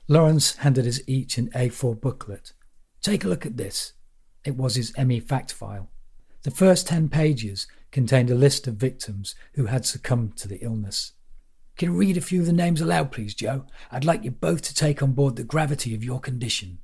Lawrence 0.07 0.57
handed 0.57 0.85
us 0.85 0.99
each 1.07 1.37
an 1.37 1.49
A4 1.51 1.99
booklet. 1.99 2.51
Take 3.01 3.23
a 3.23 3.29
look 3.29 3.45
at 3.45 3.55
this. 3.55 3.93
It 4.49 4.57
was 4.57 4.73
his 4.73 4.97
ME 4.97 5.19
fact 5.19 5.53
file. 5.53 5.91
The 6.41 6.49
first 6.49 6.87
10 6.87 7.09
pages 7.09 7.67
contained 7.91 8.31
a 8.31 8.35
list 8.35 8.65
of 8.65 8.77
victims 8.77 9.35
who 9.53 9.67
had 9.67 9.85
succumbed 9.85 10.37
to 10.37 10.47
the 10.47 10.57
illness. 10.63 11.11
Can 11.77 11.91
you 11.91 11.95
read 11.95 12.17
a 12.17 12.21
few 12.21 12.39
of 12.39 12.47
the 12.47 12.51
names 12.51 12.81
aloud, 12.81 13.11
please, 13.11 13.35
Joe? 13.35 13.67
I'd 13.91 14.05
like 14.05 14.23
you 14.23 14.31
both 14.31 14.63
to 14.63 14.73
take 14.73 15.03
on 15.03 15.11
board 15.11 15.35
the 15.35 15.43
gravity 15.43 15.93
of 15.93 16.03
your 16.03 16.19
condition. 16.19 16.79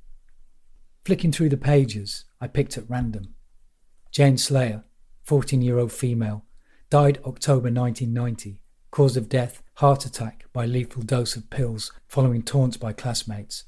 Flicking 1.04 1.32
through 1.32 1.48
the 1.48 1.56
pages, 1.56 2.26
I 2.40 2.46
picked 2.46 2.78
at 2.78 2.88
random. 2.88 3.34
Jane 4.12 4.38
Slayer, 4.38 4.84
14 5.24 5.60
year 5.60 5.80
old 5.80 5.90
female, 5.90 6.44
died 6.88 7.18
October 7.24 7.68
1990. 7.68 8.62
Cause 8.92 9.16
of 9.16 9.28
death, 9.28 9.60
heart 9.74 10.06
attack 10.06 10.44
by 10.52 10.66
lethal 10.66 11.02
dose 11.02 11.34
of 11.34 11.50
pills 11.50 11.92
following 12.06 12.44
taunts 12.44 12.76
by 12.76 12.92
classmates. 12.92 13.64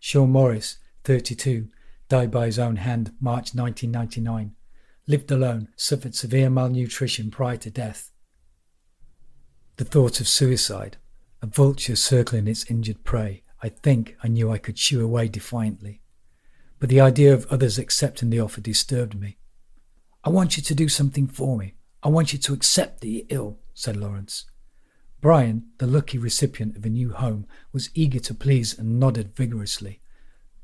Sean 0.00 0.30
Morris, 0.30 0.78
32, 1.04 1.68
died 2.08 2.30
by 2.30 2.46
his 2.46 2.58
own 2.58 2.76
hand 2.76 3.12
March 3.20 3.54
1999. 3.54 4.54
Lived 5.08 5.30
alone, 5.30 5.68
suffered 5.76 6.14
severe 6.14 6.50
malnutrition 6.50 7.30
prior 7.30 7.56
to 7.56 7.70
death. 7.70 8.10
The 9.76 9.84
thought 9.84 10.20
of 10.20 10.28
suicide, 10.28 10.96
a 11.42 11.46
vulture 11.46 11.96
circling 11.96 12.48
its 12.48 12.68
injured 12.70 13.04
prey, 13.04 13.42
I 13.62 13.68
think 13.68 14.16
I 14.22 14.28
knew 14.28 14.50
I 14.50 14.58
could 14.58 14.78
shoo 14.78 15.04
away 15.04 15.28
defiantly. 15.28 16.00
But 16.78 16.88
the 16.88 17.00
idea 17.00 17.32
of 17.32 17.46
others 17.46 17.78
accepting 17.78 18.30
the 18.30 18.40
offer 18.40 18.60
disturbed 18.60 19.18
me. 19.18 19.38
I 20.24 20.30
want 20.30 20.56
you 20.56 20.62
to 20.62 20.74
do 20.74 20.88
something 20.88 21.26
for 21.26 21.56
me, 21.56 21.74
I 22.02 22.08
want 22.08 22.32
you 22.32 22.38
to 22.38 22.52
accept 22.52 23.00
the 23.00 23.26
ill, 23.28 23.58
said 23.74 23.96
Lawrence. 23.96 24.44
Brian, 25.20 25.66
the 25.78 25.86
lucky 25.86 26.18
recipient 26.18 26.76
of 26.76 26.84
a 26.84 26.90
new 26.90 27.12
home, 27.12 27.46
was 27.72 27.90
eager 27.94 28.20
to 28.20 28.34
please 28.34 28.78
and 28.78 29.00
nodded 29.00 29.34
vigorously. 29.34 30.00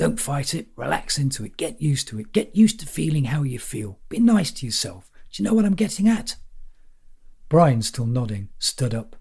Don't 0.02 0.18
fight 0.18 0.52
it, 0.52 0.66
relax 0.74 1.16
into 1.16 1.44
it, 1.44 1.56
get 1.56 1.80
used 1.80 2.08
to 2.08 2.18
it, 2.18 2.32
get 2.32 2.56
used 2.56 2.80
to 2.80 2.86
feeling 2.86 3.26
how 3.26 3.44
you 3.44 3.60
feel. 3.60 4.00
Be 4.08 4.18
nice 4.18 4.50
to 4.50 4.66
yourself. 4.66 5.08
Do 5.30 5.40
you 5.40 5.48
know 5.48 5.54
what 5.54 5.64
I'm 5.64 5.76
getting 5.76 6.08
at? 6.08 6.34
Brian, 7.48 7.82
still 7.82 8.06
nodding, 8.06 8.48
stood 8.58 8.96
up. 8.96 9.14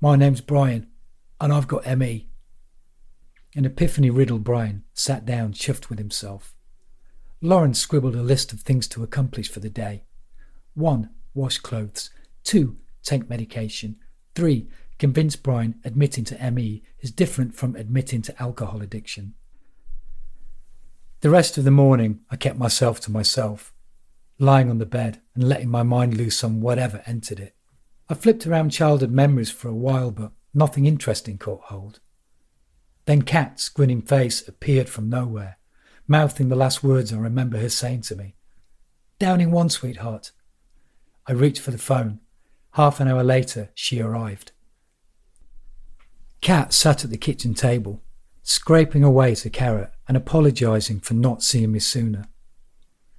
My 0.00 0.16
name's 0.16 0.40
Brian, 0.40 0.88
and 1.40 1.52
I've 1.52 1.68
got 1.68 1.86
ME. 1.96 2.28
An 3.54 3.64
epiphany 3.64 4.10
riddled 4.10 4.42
Brian 4.42 4.82
sat 4.94 5.24
down, 5.24 5.52
chuffed 5.52 5.88
with 5.88 6.00
himself. 6.00 6.56
Lawrence 7.40 7.78
scribbled 7.78 8.16
a 8.16 8.22
list 8.22 8.52
of 8.52 8.62
things 8.62 8.88
to 8.88 9.04
accomplish 9.04 9.48
for 9.48 9.60
the 9.60 9.70
day. 9.70 10.02
One, 10.74 11.10
wash 11.34 11.58
clothes. 11.58 12.10
Two, 12.42 12.78
take 13.04 13.30
medication. 13.30 13.94
Three, 14.34 14.66
convince 14.98 15.36
Brian 15.36 15.76
admitting 15.84 16.24
to 16.24 16.50
ME 16.50 16.82
is 16.98 17.12
different 17.12 17.54
from 17.54 17.76
admitting 17.76 18.22
to 18.22 18.42
alcohol 18.42 18.82
addiction. 18.82 19.34
The 21.24 21.30
rest 21.30 21.56
of 21.56 21.64
the 21.64 21.70
morning, 21.70 22.20
I 22.30 22.36
kept 22.36 22.58
myself 22.58 23.00
to 23.00 23.10
myself, 23.10 23.72
lying 24.38 24.68
on 24.68 24.76
the 24.76 24.84
bed 24.84 25.22
and 25.34 25.48
letting 25.48 25.70
my 25.70 25.82
mind 25.82 26.18
loose 26.18 26.44
on 26.44 26.60
whatever 26.60 27.02
entered 27.06 27.40
it. 27.40 27.56
I 28.10 28.12
flipped 28.12 28.46
around 28.46 28.72
childhood 28.72 29.10
memories 29.10 29.50
for 29.50 29.68
a 29.68 29.74
while, 29.74 30.10
but 30.10 30.32
nothing 30.52 30.84
interesting 30.84 31.38
caught 31.38 31.62
hold. 31.62 32.00
Then 33.06 33.22
Kat's 33.22 33.70
grinning 33.70 34.02
face 34.02 34.46
appeared 34.46 34.90
from 34.90 35.08
nowhere, 35.08 35.56
mouthing 36.06 36.50
the 36.50 36.56
last 36.56 36.84
words 36.84 37.10
I 37.10 37.16
remember 37.16 37.56
her 37.56 37.70
saying 37.70 38.02
to 38.02 38.16
me. 38.16 38.34
Down 39.18 39.40
in 39.40 39.50
one, 39.50 39.70
sweetheart. 39.70 40.30
I 41.26 41.32
reached 41.32 41.62
for 41.62 41.70
the 41.70 41.78
phone. 41.78 42.20
Half 42.72 43.00
an 43.00 43.08
hour 43.08 43.24
later, 43.24 43.70
she 43.74 43.98
arrived. 43.98 44.52
Kat 46.42 46.74
sat 46.74 47.02
at 47.02 47.08
the 47.08 47.16
kitchen 47.16 47.54
table, 47.54 48.02
scraping 48.42 49.02
away 49.02 49.32
at 49.32 49.46
a 49.46 49.50
carrot 49.50 49.93
and 50.06 50.16
apologising 50.16 51.00
for 51.00 51.14
not 51.14 51.42
seeing 51.42 51.72
me 51.72 51.78
sooner. 51.78 52.28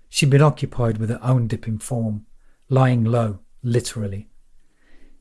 She'd 0.10 0.30
been 0.30 0.42
occupied 0.42 0.98
with 0.98 1.10
her 1.10 1.20
own 1.22 1.48
dipping 1.48 1.80
form, 1.80 2.26
lying 2.70 3.04
low, 3.04 3.40
literally. 3.64 4.30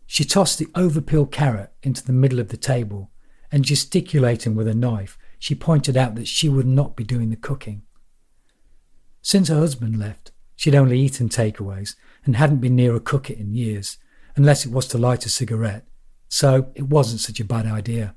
She 0.06 0.24
tossed 0.24 0.58
the 0.58 0.66
overpeeled 0.74 1.32
carrot 1.32 1.72
into 1.82 2.04
the 2.04 2.12
middle 2.12 2.38
of 2.38 2.48
the 2.48 2.56
table 2.56 3.10
and 3.50 3.64
gesticulating 3.64 4.54
with 4.54 4.68
a 4.68 4.74
knife, 4.74 5.16
she 5.38 5.54
pointed 5.54 5.96
out 5.96 6.14
that 6.16 6.28
she 6.28 6.48
would 6.48 6.66
not 6.66 6.96
be 6.96 7.04
doing 7.04 7.30
the 7.30 7.36
cooking. 7.36 7.82
Since 9.22 9.48
her 9.48 9.58
husband 9.58 9.98
left, 9.98 10.32
she'd 10.56 10.74
only 10.74 10.98
eaten 11.00 11.28
takeaways 11.28 11.94
and 12.24 12.36
hadn't 12.36 12.58
been 12.58 12.76
near 12.76 12.94
a 12.94 13.00
cooker 13.00 13.32
in 13.32 13.54
years, 13.54 13.98
unless 14.36 14.66
it 14.66 14.72
was 14.72 14.86
to 14.88 14.98
light 14.98 15.24
a 15.24 15.28
cigarette, 15.28 15.86
so 16.28 16.72
it 16.74 16.88
wasn't 16.88 17.20
such 17.20 17.40
a 17.40 17.44
bad 17.44 17.66
idea. 17.66 18.14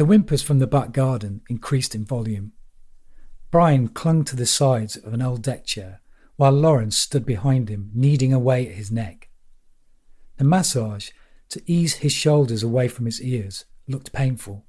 The 0.00 0.06
whimpers 0.06 0.40
from 0.40 0.60
the 0.60 0.66
back 0.66 0.92
garden 0.92 1.42
increased 1.50 1.94
in 1.94 2.06
volume. 2.06 2.52
Brian 3.50 3.88
clung 3.88 4.24
to 4.24 4.34
the 4.34 4.46
sides 4.46 4.96
of 4.96 5.12
an 5.12 5.20
old 5.20 5.42
deck 5.42 5.66
chair, 5.66 6.00
while 6.36 6.52
Lawrence 6.52 6.96
stood 6.96 7.26
behind 7.26 7.68
him, 7.68 7.90
kneading 7.92 8.32
away 8.32 8.66
at 8.66 8.76
his 8.76 8.90
neck. 8.90 9.28
The 10.38 10.44
massage 10.44 11.10
to 11.50 11.60
ease 11.70 11.96
his 11.96 12.14
shoulders 12.14 12.62
away 12.62 12.88
from 12.88 13.04
his 13.04 13.20
ears 13.20 13.66
looked 13.86 14.10
painful. 14.10 14.64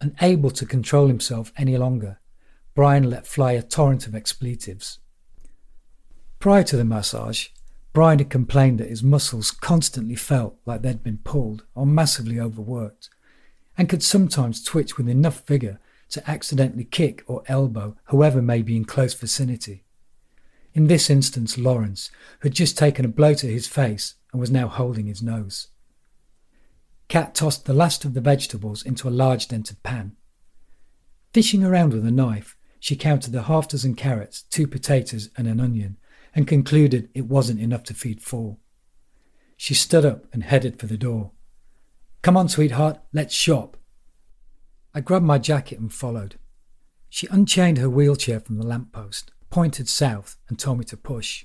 Unable 0.00 0.50
to 0.50 0.66
control 0.66 1.06
himself 1.06 1.52
any 1.56 1.76
longer, 1.76 2.18
Brian 2.74 3.08
let 3.08 3.28
fly 3.28 3.52
a 3.52 3.62
torrent 3.62 4.08
of 4.08 4.16
expletives. 4.16 4.98
Prior 6.40 6.64
to 6.64 6.76
the 6.76 6.84
massage, 6.84 7.50
Brian 7.92 8.18
had 8.18 8.30
complained 8.30 8.80
that 8.80 8.90
his 8.90 9.04
muscles 9.04 9.52
constantly 9.52 10.16
felt 10.16 10.56
like 10.66 10.82
they'd 10.82 11.04
been 11.04 11.18
pulled 11.18 11.62
or 11.76 11.86
massively 11.86 12.40
overworked, 12.40 13.10
and 13.76 13.88
could 13.88 14.02
sometimes 14.02 14.62
twitch 14.62 14.96
with 14.96 15.08
enough 15.08 15.46
vigour 15.46 15.80
to 16.10 16.30
accidentally 16.30 16.84
kick 16.84 17.24
or 17.26 17.42
elbow 17.46 17.96
whoever 18.04 18.40
may 18.40 18.62
be 18.62 18.76
in 18.76 18.84
close 18.84 19.14
vicinity. 19.14 19.84
In 20.72 20.86
this 20.88 21.08
instance, 21.08 21.56
Lawrence, 21.56 22.10
who 22.40 22.48
had 22.48 22.54
just 22.54 22.76
taken 22.76 23.04
a 23.04 23.08
blow 23.08 23.34
to 23.34 23.46
his 23.46 23.66
face 23.66 24.14
and 24.32 24.40
was 24.40 24.50
now 24.50 24.68
holding 24.68 25.06
his 25.06 25.22
nose. 25.22 25.68
Kat 27.08 27.34
tossed 27.34 27.66
the 27.66 27.74
last 27.74 28.04
of 28.04 28.14
the 28.14 28.20
vegetables 28.20 28.82
into 28.82 29.08
a 29.08 29.10
large 29.10 29.48
dented 29.48 29.82
pan. 29.82 30.16
Fishing 31.32 31.62
around 31.62 31.92
with 31.92 32.06
a 32.06 32.10
knife, 32.10 32.56
she 32.80 32.96
counted 32.96 33.32
the 33.32 33.42
half 33.42 33.68
dozen 33.68 33.94
carrots, 33.94 34.42
two 34.42 34.66
potatoes, 34.66 35.30
and 35.36 35.46
an 35.46 35.60
onion, 35.60 35.96
and 36.34 36.46
concluded 36.46 37.08
it 37.14 37.26
wasn't 37.26 37.60
enough 37.60 37.84
to 37.84 37.94
feed 37.94 38.20
four. 38.20 38.56
She 39.56 39.74
stood 39.74 40.04
up 40.04 40.26
and 40.32 40.42
headed 40.42 40.78
for 40.78 40.86
the 40.86 40.96
door. 40.96 41.30
Come 42.24 42.38
on, 42.38 42.48
sweetheart, 42.48 43.00
let's 43.12 43.34
shop. 43.34 43.76
I 44.94 45.02
grabbed 45.02 45.26
my 45.26 45.36
jacket 45.36 45.78
and 45.78 45.92
followed. 45.92 46.36
She 47.10 47.26
unchained 47.30 47.76
her 47.76 47.90
wheelchair 47.90 48.40
from 48.40 48.56
the 48.56 48.64
lamp 48.64 48.92
post, 48.92 49.30
pointed 49.50 49.90
south, 49.90 50.38
and 50.48 50.58
told 50.58 50.78
me 50.78 50.86
to 50.86 50.96
push. 50.96 51.44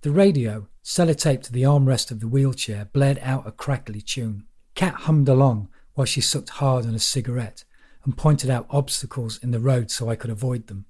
The 0.00 0.10
radio, 0.10 0.66
sellotaped 0.82 1.44
to 1.44 1.52
the 1.52 1.62
armrest 1.62 2.10
of 2.10 2.18
the 2.18 2.26
wheelchair, 2.26 2.86
blared 2.86 3.20
out 3.22 3.46
a 3.46 3.52
crackly 3.52 4.00
tune. 4.00 4.46
Kat 4.74 4.94
hummed 4.94 5.28
along 5.28 5.68
while 5.94 6.06
she 6.06 6.20
sucked 6.20 6.48
hard 6.48 6.84
on 6.84 6.96
a 6.96 6.98
cigarette 6.98 7.62
and 8.02 8.18
pointed 8.18 8.50
out 8.50 8.66
obstacles 8.70 9.38
in 9.44 9.52
the 9.52 9.60
road 9.60 9.92
so 9.92 10.10
I 10.10 10.16
could 10.16 10.30
avoid 10.30 10.66
them. 10.66 10.86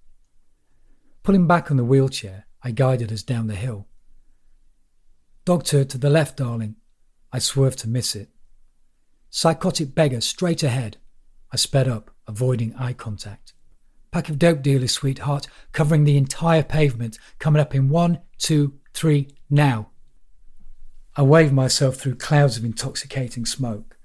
Pulling 1.25 1.47
back 1.47 1.71
on 1.71 1.77
the 1.77 1.85
wheelchair, 1.85 2.47
I 2.63 2.71
guided 2.71 3.13
us 3.13 3.23
down 3.23 3.49
the 3.49 3.55
hill. 3.55 3.87
Dog 5.45 5.65
turd 5.65 5.91
to 5.91 5.99
the 5.99 6.09
left, 6.09 6.39
darling. 6.39 6.77
I 7.31 7.39
swerved 7.39 7.81
to 7.81 7.89
miss 7.89 8.17
it. 8.17 8.31
Psychotic 9.31 9.95
beggar 9.95 10.21
straight 10.21 10.63
ahead. 10.63 10.97
I 11.53 11.57
sped 11.57 11.89
up, 11.89 12.11
avoiding 12.27 12.75
eye 12.77 12.95
contact. 12.95 13.53
Pack 14.11 14.29
of 14.29 14.39
dope 14.39 14.63
dealers, 14.63 14.93
sweetheart, 14.93 15.47
covering 15.73 16.05
the 16.05 16.17
entire 16.17 16.63
pavement, 16.63 17.19
coming 17.39 17.61
up 17.61 17.75
in 17.75 17.91
one, 17.91 18.21
two, 18.39 18.79
three, 18.95 19.29
now. 19.51 19.91
I 21.15 21.23
waved 21.23 21.53
myself 21.53 21.97
through 21.97 22.15
clouds 22.15 22.57
of 22.57 22.65
intoxicating 22.65 23.45
smoke, 23.45 23.99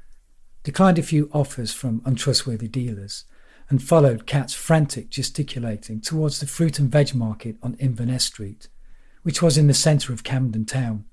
declined 0.64 1.00
a 1.00 1.04
few 1.04 1.30
offers 1.32 1.74
from 1.74 2.02
untrustworthy 2.06 2.68
dealers, 2.68 3.26
and 3.70 3.82
followed 3.82 4.26
Kat's 4.26 4.54
frantic 4.54 5.10
gesticulating 5.10 6.02
towards 6.02 6.40
the 6.40 6.48
fruit 6.48 6.80
and 6.80 6.92
veg 6.92 7.16
market 7.16 7.56
on 7.64 7.76
Inverness 7.80 8.26
Street, 8.26 8.68
which 9.22 9.42
was 9.42 9.58
in 9.58 9.68
the 9.68 9.74
centre 9.74 10.12
of 10.12 10.24
Camden 10.24 10.66
Town, 10.66 11.06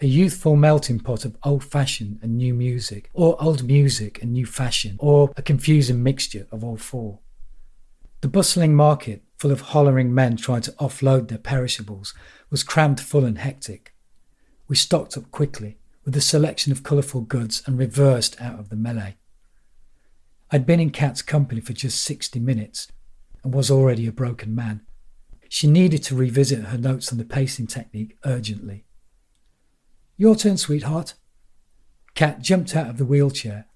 a 0.00 0.06
youthful 0.06 0.56
melting 0.56 1.00
pot 1.00 1.24
of 1.24 1.36
old 1.42 1.64
fashion 1.64 2.18
and 2.22 2.36
new 2.36 2.54
music, 2.54 3.10
or 3.12 3.40
old 3.42 3.64
music 3.64 4.22
and 4.22 4.32
new 4.32 4.46
fashion, 4.46 4.96
or 4.98 5.30
a 5.36 5.42
confusing 5.42 6.02
mixture 6.02 6.46
of 6.50 6.64
all 6.64 6.76
four. 6.76 7.18
The 8.20 8.28
bustling 8.28 8.74
market, 8.74 9.22
full 9.38 9.50
of 9.50 9.60
hollering 9.60 10.14
men 10.14 10.36
trying 10.36 10.62
to 10.62 10.72
offload 10.72 11.28
their 11.28 11.38
perishables, 11.38 12.14
was 12.50 12.62
crammed 12.62 13.00
full 13.00 13.24
and 13.24 13.38
hectic 13.38 13.94
we 14.70 14.76
stocked 14.76 15.16
up 15.16 15.28
quickly 15.32 15.76
with 16.04 16.16
a 16.16 16.20
selection 16.20 16.70
of 16.70 16.84
colourful 16.84 17.22
goods 17.22 17.60
and 17.66 17.76
reversed 17.76 18.40
out 18.40 18.60
of 18.60 18.68
the 18.68 18.76
melee. 18.76 19.16
I'd 20.52 20.64
been 20.64 20.78
in 20.78 20.90
Kat's 20.90 21.22
company 21.22 21.60
for 21.60 21.72
just 21.72 22.00
60 22.02 22.38
minutes 22.38 22.86
and 23.42 23.52
was 23.52 23.68
already 23.68 24.06
a 24.06 24.12
broken 24.12 24.54
man. 24.54 24.82
She 25.48 25.66
needed 25.66 26.04
to 26.04 26.14
revisit 26.14 26.66
her 26.66 26.78
notes 26.78 27.10
on 27.10 27.18
the 27.18 27.24
pacing 27.24 27.66
technique 27.66 28.16
urgently. 28.24 28.84
Your 30.20 30.36
turn, 30.36 30.58
sweetheart. 30.58 31.14
Kat 32.14 32.42
jumped 32.42 32.76
out 32.76 32.90
of 32.90 32.98
the 32.98 33.06
wheelchair, 33.06 33.68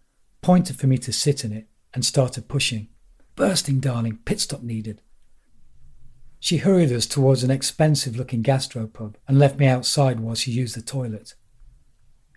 pointed 0.42 0.76
for 0.76 0.86
me 0.86 0.98
to 0.98 1.10
sit 1.10 1.42
in 1.42 1.54
it, 1.54 1.68
and 1.94 2.04
started 2.04 2.48
pushing. 2.48 2.88
Bursting, 3.34 3.80
darling, 3.80 4.18
pit 4.26 4.40
stop 4.40 4.62
needed. 4.62 5.00
She 6.38 6.58
hurried 6.58 6.92
us 6.92 7.06
towards 7.06 7.44
an 7.44 7.50
expensive 7.50 8.16
looking 8.16 8.42
gastropub 8.42 9.14
and 9.26 9.38
left 9.38 9.58
me 9.58 9.66
outside 9.66 10.20
while 10.20 10.34
she 10.34 10.50
used 10.50 10.76
the 10.76 10.82
toilet. 10.82 11.32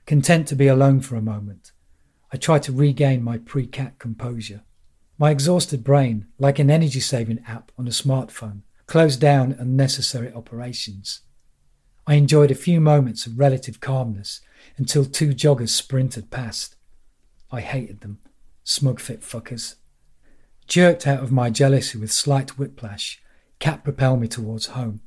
Content 0.05 0.47
to 0.47 0.55
be 0.55 0.67
alone 0.67 1.01
for 1.01 1.17
a 1.17 1.21
moment, 1.21 1.73
I 2.31 2.37
tried 2.37 2.63
to 2.63 2.71
regain 2.71 3.21
my 3.21 3.37
pre 3.39 3.67
Kat 3.67 3.99
composure. 3.99 4.63
My 5.17 5.31
exhausted 5.31 5.83
brain, 5.83 6.27
like 6.39 6.59
an 6.59 6.71
energy 6.71 7.01
saving 7.01 7.43
app 7.45 7.73
on 7.77 7.87
a 7.87 7.91
smartphone, 7.91 8.61
closed 8.85 9.19
down 9.19 9.57
unnecessary 9.59 10.31
operations. 10.31 11.23
I 12.07 12.13
enjoyed 12.13 12.51
a 12.51 12.55
few 12.55 12.79
moments 12.79 13.25
of 13.25 13.37
relative 13.37 13.81
calmness 13.81 14.39
until 14.77 15.03
two 15.03 15.29
joggers 15.29 15.69
sprinted 15.69 16.31
past. 16.31 16.77
I 17.51 17.59
hated 17.59 17.99
them, 17.99 18.19
smug 18.63 19.01
fit 19.01 19.21
fuckers. 19.21 19.75
Jerked 20.67 21.05
out 21.05 21.21
of 21.21 21.33
my 21.33 21.49
jealousy 21.49 21.97
with 21.97 22.11
slight 22.11 22.57
whiplash, 22.57 23.21
Kat 23.59 23.83
propelled 23.83 24.21
me 24.21 24.27
towards 24.29 24.67
home. 24.67 25.01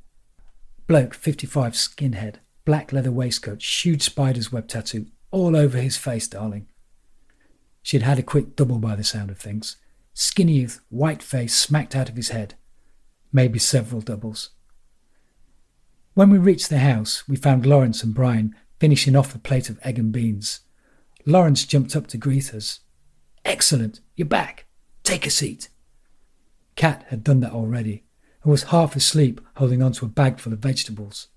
Bloke, 0.86 1.14
55, 1.14 1.72
skinhead, 1.72 2.36
black 2.66 2.92
leather 2.92 3.12
waistcoat, 3.12 3.62
huge 3.62 4.02
spider's 4.02 4.52
web 4.52 4.68
tattoo 4.68 5.06
all 5.30 5.56
over 5.56 5.78
his 5.78 5.96
face, 5.96 6.28
darling. 6.28 6.66
She'd 7.82 8.02
had 8.02 8.18
a 8.18 8.22
quick 8.22 8.56
double 8.56 8.78
by 8.78 8.96
the 8.96 9.04
sound 9.04 9.30
of 9.30 9.38
things. 9.38 9.76
Skinny 10.12 10.54
youth, 10.54 10.80
white 10.90 11.22
face 11.22 11.54
smacked 11.54 11.96
out 11.96 12.08
of 12.10 12.16
his 12.16 12.28
head. 12.28 12.54
Maybe 13.32 13.58
several 13.58 14.02
doubles. 14.02 14.50
When 16.14 16.30
we 16.30 16.38
reached 16.38 16.70
the 16.70 16.78
house, 16.78 17.28
we 17.28 17.36
found 17.36 17.64
Lawrence 17.64 18.02
and 18.02 18.12
Brian 18.12 18.56
finishing 18.80 19.14
off 19.14 19.34
a 19.34 19.38
plate 19.38 19.70
of 19.70 19.78
egg 19.84 19.96
and 19.96 20.10
beans. 20.10 20.60
Lawrence 21.24 21.64
jumped 21.64 21.94
up 21.94 22.08
to 22.08 22.18
greet 22.18 22.52
us. 22.52 22.80
Excellent, 23.44 24.00
you're 24.16 24.26
back. 24.26 24.66
Take 25.04 25.24
a 25.24 25.30
seat. 25.30 25.68
Kat 26.74 27.04
had 27.10 27.22
done 27.22 27.40
that 27.40 27.52
already 27.52 28.02
and 28.42 28.50
was 28.50 28.64
half 28.64 28.96
asleep 28.96 29.40
holding 29.56 29.82
onto 29.82 30.04
a 30.04 30.08
bag 30.08 30.40
full 30.40 30.52
of 30.52 30.58
vegetables. 30.58 31.28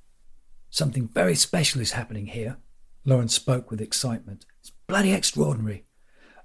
Something 0.72 1.08
very 1.08 1.36
special 1.36 1.80
is 1.80 1.92
happening 1.92 2.28
here, 2.28 2.58
Lawrence 3.06 3.36
spoke 3.36 3.70
with 3.70 3.80
excitement. 3.80 4.46
It's 4.60 4.72
bloody 4.88 5.14
extraordinary. 5.14 5.86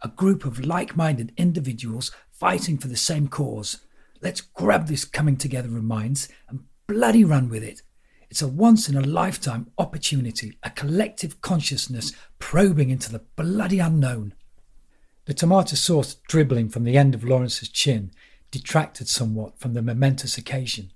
A 0.03 0.09
group 0.09 0.45
of 0.45 0.65
like 0.65 0.97
minded 0.97 1.33
individuals 1.39 2.13
fighting 2.31 2.77
for 2.77 2.89
the 2.89 2.97
same 2.97 3.29
cause. 3.29 3.79
Let's 4.21 4.43
grab 4.43 4.87
this 4.87 5.07
coming 5.07 5.37
together 5.37 5.75
of 5.77 5.85
minds 5.85 6.29
and 6.49 6.65
bloody 6.87 7.25
run 7.25 7.49
with 7.49 7.63
it. 7.63 7.83
It's 8.31 8.43
a 8.43 8.49
once 8.49 8.89
in 8.89 8.97
a 8.97 9.01
lifetime 9.01 9.71
opportunity, 9.79 10.59
a 10.63 10.71
collective 10.71 11.41
consciousness 11.41 12.13
probing 12.39 12.91
into 12.91 13.11
the 13.11 13.23
bloody 13.37 13.79
unknown. 13.79 14.35
The 15.25 15.35
tomato 15.35 15.77
sauce 15.77 16.17
dribbling 16.29 16.69
from 16.69 16.85
the 16.85 16.99
end 16.99 17.15
of 17.15 17.25
Lawrence's 17.25 17.69
chin 17.69 18.11
detracted 18.51 19.09
somewhat 19.09 19.59
from 19.59 19.75
the 19.75 19.83
momentous 19.83 20.37
occasion. 20.37 20.93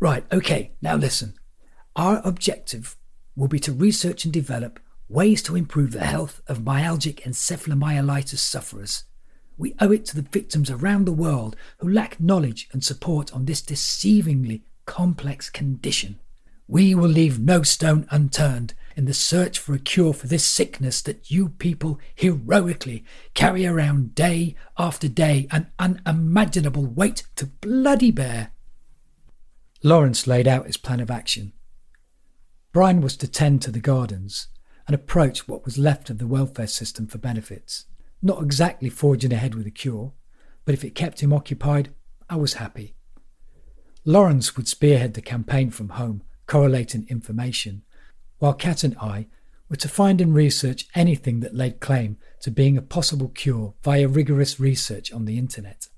Right, 0.00 0.24
okay, 0.32 0.72
now 0.82 0.96
listen. 0.96 1.34
Our 1.96 2.20
objective 2.24 2.96
will 3.36 3.48
be 3.48 3.58
to 3.60 3.72
research 3.72 4.24
and 4.24 4.32
develop 4.32 4.80
ways 5.08 5.42
to 5.42 5.56
improve 5.56 5.92
the 5.92 6.04
health 6.04 6.42
of 6.46 6.58
myalgic 6.58 7.22
encephalomyelitis 7.22 8.38
sufferers. 8.38 9.04
We 9.56 9.76
owe 9.80 9.92
it 9.92 10.04
to 10.06 10.16
the 10.16 10.28
victims 10.30 10.70
around 10.70 11.04
the 11.04 11.12
world 11.12 11.56
who 11.78 11.88
lack 11.88 12.20
knowledge 12.20 12.68
and 12.72 12.82
support 12.82 13.32
on 13.32 13.44
this 13.44 13.62
deceivingly 13.62 14.62
complex 14.86 15.48
condition. 15.48 16.18
We 16.66 16.94
will 16.94 17.08
leave 17.08 17.38
no 17.38 17.62
stone 17.62 18.06
unturned 18.10 18.74
in 18.96 19.04
the 19.04 19.14
search 19.14 19.58
for 19.58 19.74
a 19.74 19.78
cure 19.78 20.14
for 20.14 20.26
this 20.26 20.44
sickness 20.44 21.02
that 21.02 21.30
you 21.30 21.50
people 21.50 21.98
heroically 22.14 23.04
carry 23.34 23.66
around 23.66 24.14
day 24.14 24.54
after 24.78 25.08
day 25.08 25.46
an 25.50 25.70
unimaginable 25.78 26.86
weight 26.86 27.24
to 27.36 27.46
bloody 27.46 28.10
bear. 28.10 28.52
Lawrence 29.82 30.26
laid 30.26 30.48
out 30.48 30.66
his 30.66 30.76
plan 30.76 31.00
of 31.00 31.10
action. 31.10 31.52
Brian 32.72 33.00
was 33.00 33.16
to 33.18 33.28
tend 33.28 33.60
to 33.62 33.70
the 33.70 33.80
gardens 33.80 34.48
and 34.86 34.94
approach 34.94 35.46
what 35.46 35.64
was 35.64 35.78
left 35.78 36.08
of 36.08 36.18
the 36.18 36.26
welfare 36.26 36.66
system 36.66 37.06
for 37.06 37.18
benefits. 37.18 37.84
Not 38.22 38.42
exactly 38.42 38.88
forging 38.88 39.32
ahead 39.32 39.54
with 39.54 39.66
a 39.66 39.70
cure, 39.70 40.12
but 40.64 40.72
if 40.72 40.82
it 40.82 40.94
kept 40.94 41.20
him 41.20 41.32
occupied, 41.32 41.90
I 42.28 42.36
was 42.36 42.54
happy. 42.54 42.94
Lawrence 44.04 44.56
would 44.56 44.68
spearhead 44.68 45.14
the 45.14 45.22
campaign 45.22 45.70
from 45.70 45.90
home, 45.90 46.22
correlating 46.54 47.04
information, 47.08 47.82
while 48.38 48.54
Kat 48.54 48.84
and 48.84 48.96
I 48.98 49.26
were 49.68 49.74
to 49.74 49.88
find 49.88 50.20
and 50.20 50.32
research 50.32 50.86
anything 50.94 51.40
that 51.40 51.52
laid 51.52 51.80
claim 51.80 52.16
to 52.42 52.48
being 52.48 52.78
a 52.78 52.82
possible 52.82 53.26
cure 53.26 53.74
via 53.82 54.06
rigorous 54.06 54.60
research 54.60 55.12
on 55.12 55.24
the 55.24 55.36
internet. 55.36 55.88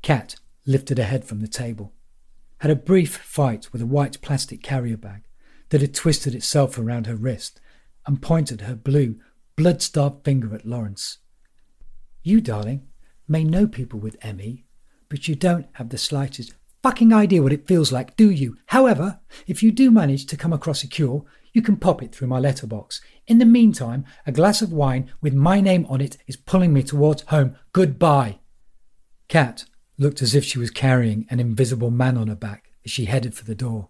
Kat 0.00 0.36
lifted 0.64 0.96
her 0.96 1.04
head 1.04 1.26
from 1.26 1.40
the 1.40 1.46
table, 1.46 1.92
had 2.60 2.70
a 2.70 2.74
brief 2.74 3.18
fight 3.18 3.70
with 3.70 3.82
a 3.82 3.86
white 3.86 4.22
plastic 4.22 4.62
carrier 4.62 4.96
bag 4.96 5.24
that 5.68 5.82
had 5.82 5.92
twisted 5.92 6.34
itself 6.34 6.78
around 6.78 7.06
her 7.06 7.14
wrist, 7.14 7.60
and 8.06 8.22
pointed 8.22 8.62
her 8.62 8.76
blue, 8.76 9.16
blood 9.56 9.82
starved 9.82 10.24
finger 10.24 10.54
at 10.54 10.64
Lawrence. 10.64 11.18
You, 12.22 12.40
darling, 12.40 12.86
may 13.28 13.44
know 13.44 13.66
people 13.66 14.00
with 14.00 14.24
ME, 14.24 14.64
but 15.10 15.28
you 15.28 15.34
don't 15.34 15.66
have 15.72 15.90
the 15.90 15.98
slightest 15.98 16.54
fucking 16.86 17.12
idea 17.12 17.42
what 17.42 17.52
it 17.52 17.66
feels 17.66 17.90
like, 17.90 18.14
do 18.14 18.30
you? 18.30 18.56
However, 18.66 19.18
if 19.48 19.60
you 19.60 19.72
do 19.72 19.90
manage 19.90 20.24
to 20.26 20.36
come 20.36 20.52
across 20.52 20.84
a 20.84 20.86
cure, 20.86 21.24
you 21.52 21.60
can 21.60 21.76
pop 21.76 22.00
it 22.00 22.14
through 22.14 22.28
my 22.28 22.38
letterbox. 22.38 23.00
In 23.26 23.38
the 23.38 23.44
meantime, 23.44 24.04
a 24.24 24.30
glass 24.30 24.62
of 24.62 24.72
wine 24.72 25.10
with 25.20 25.34
my 25.34 25.60
name 25.60 25.84
on 25.86 26.00
it 26.00 26.16
is 26.28 26.36
pulling 26.36 26.72
me 26.72 26.84
towards 26.84 27.22
home. 27.22 27.56
Goodbye. 27.72 28.38
Kat 29.26 29.64
looked 29.98 30.22
as 30.22 30.32
if 30.32 30.44
she 30.44 30.60
was 30.60 30.70
carrying 30.70 31.26
an 31.28 31.40
invisible 31.40 31.90
man 31.90 32.16
on 32.16 32.28
her 32.28 32.36
back 32.36 32.70
as 32.84 32.92
she 32.92 33.06
headed 33.06 33.34
for 33.34 33.44
the 33.44 33.56
door. 33.56 33.88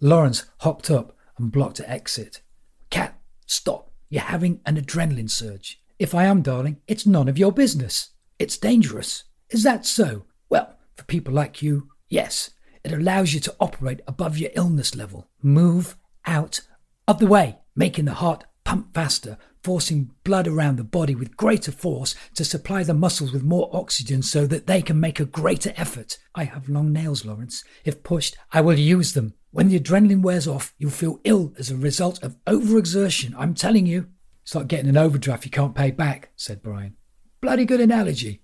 Lawrence 0.00 0.46
hopped 0.60 0.90
up 0.90 1.14
and 1.36 1.52
blocked 1.52 1.76
her 1.76 1.84
exit. 1.86 2.40
Kat, 2.88 3.20
stop. 3.44 3.90
You're 4.08 4.22
having 4.22 4.62
an 4.64 4.80
adrenaline 4.80 5.28
surge. 5.28 5.82
If 5.98 6.14
I 6.14 6.24
am, 6.24 6.40
darling, 6.40 6.78
it's 6.88 7.04
none 7.04 7.28
of 7.28 7.36
your 7.36 7.52
business. 7.52 8.12
It's 8.38 8.56
dangerous. 8.56 9.24
Is 9.50 9.64
that 9.64 9.84
so? 9.84 10.24
Well, 10.48 10.78
for 10.96 11.04
people 11.04 11.34
like 11.34 11.60
you, 11.60 11.90
yes. 12.08 12.50
It 12.84 12.92
allows 12.92 13.34
you 13.34 13.40
to 13.40 13.56
operate 13.58 14.00
above 14.06 14.38
your 14.38 14.50
illness 14.54 14.94
level. 14.94 15.28
Move 15.42 15.96
out 16.24 16.60
of 17.08 17.18
the 17.18 17.26
way, 17.26 17.58
making 17.74 18.04
the 18.04 18.14
heart 18.14 18.44
pump 18.64 18.92
faster, 18.94 19.38
forcing 19.62 20.10
blood 20.22 20.46
around 20.46 20.76
the 20.76 20.84
body 20.84 21.14
with 21.14 21.36
greater 21.36 21.72
force 21.72 22.14
to 22.34 22.44
supply 22.44 22.82
the 22.82 22.94
muscles 22.94 23.32
with 23.32 23.42
more 23.42 23.70
oxygen 23.72 24.22
so 24.22 24.46
that 24.46 24.66
they 24.66 24.82
can 24.82 25.00
make 25.00 25.18
a 25.18 25.24
greater 25.24 25.72
effort. 25.76 26.18
I 26.34 26.44
have 26.44 26.68
long 26.68 26.92
nails, 26.92 27.24
Lawrence. 27.24 27.64
If 27.84 28.02
pushed, 28.02 28.36
I 28.52 28.60
will 28.60 28.78
use 28.78 29.14
them. 29.14 29.34
When 29.50 29.68
the 29.68 29.80
adrenaline 29.80 30.22
wears 30.22 30.46
off, 30.46 30.74
you'll 30.78 30.90
feel 30.90 31.20
ill 31.24 31.54
as 31.58 31.70
a 31.70 31.76
result 31.76 32.22
of 32.22 32.36
overexertion. 32.44 33.34
I'm 33.38 33.54
telling 33.54 33.86
you. 33.86 34.08
It's 34.42 34.54
like 34.54 34.68
getting 34.68 34.88
an 34.88 34.96
overdraft 34.96 35.44
you 35.44 35.50
can't 35.50 35.74
pay 35.74 35.90
back, 35.90 36.30
said 36.36 36.62
Brian. 36.62 36.94
Bloody 37.40 37.64
good 37.64 37.80
analogy. 37.80 38.42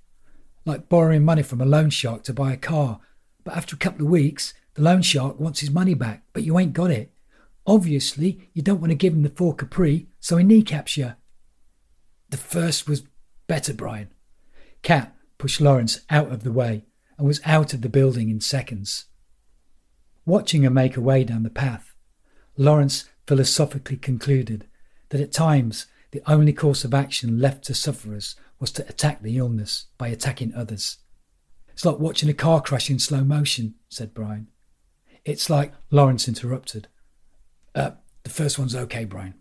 Like 0.64 0.88
borrowing 0.88 1.24
money 1.24 1.42
from 1.42 1.60
a 1.60 1.66
loan 1.66 1.90
shark 1.90 2.24
to 2.24 2.32
buy 2.32 2.52
a 2.52 2.56
car. 2.56 3.00
But 3.44 3.56
after 3.56 3.74
a 3.74 3.78
couple 3.78 4.06
of 4.06 4.10
weeks, 4.12 4.54
the 4.74 4.82
loan 4.82 5.02
shark 5.02 5.38
wants 5.38 5.60
his 5.60 5.70
money 5.70 5.94
back, 5.94 6.24
but 6.32 6.44
you 6.44 6.58
ain't 6.58 6.72
got 6.72 6.90
it. 6.90 7.12
Obviously, 7.66 8.50
you 8.52 8.62
don't 8.62 8.80
want 8.80 8.90
to 8.90 8.96
give 8.96 9.12
him 9.12 9.22
the 9.22 9.28
Ford 9.28 9.58
Capri, 9.58 10.08
so 10.20 10.36
he 10.36 10.44
kneecaps 10.44 10.96
you. 10.96 11.14
The 12.30 12.36
first 12.36 12.88
was 12.88 13.04
better, 13.46 13.74
Brian. 13.74 14.08
Kat 14.82 15.14
pushed 15.38 15.60
Lawrence 15.60 16.00
out 16.10 16.32
of 16.32 16.44
the 16.44 16.52
way 16.52 16.84
and 17.18 17.26
was 17.26 17.40
out 17.44 17.74
of 17.74 17.82
the 17.82 17.88
building 17.88 18.30
in 18.30 18.40
seconds. 18.40 19.06
Watching 20.24 20.62
her 20.62 20.70
make 20.70 20.94
her 20.94 21.00
way 21.00 21.24
down 21.24 21.42
the 21.42 21.50
path, 21.50 21.94
Lawrence 22.56 23.08
philosophically 23.26 23.96
concluded 23.96 24.66
that 25.10 25.20
at 25.20 25.32
times 25.32 25.86
the 26.12 26.22
only 26.26 26.52
course 26.52 26.84
of 26.84 26.94
action 26.94 27.38
left 27.38 27.64
to 27.64 27.74
sufferers 27.74 28.36
was 28.58 28.70
to 28.72 28.88
attack 28.88 29.22
the 29.22 29.36
illness 29.36 29.86
by 29.98 30.08
attacking 30.08 30.54
others. 30.54 30.98
It's 31.82 31.86
like 31.86 31.98
watching 31.98 32.28
a 32.28 32.32
car 32.32 32.60
crash 32.60 32.90
in 32.90 33.00
slow 33.00 33.24
motion, 33.24 33.74
said 33.88 34.14
Brian. 34.14 34.46
It's 35.24 35.50
like, 35.50 35.72
Lawrence 35.90 36.28
interrupted. 36.28 36.86
Uh, 37.74 37.90
the 38.22 38.30
first 38.30 38.56
one's 38.56 38.76
okay, 38.76 39.04
Brian. 39.04 39.34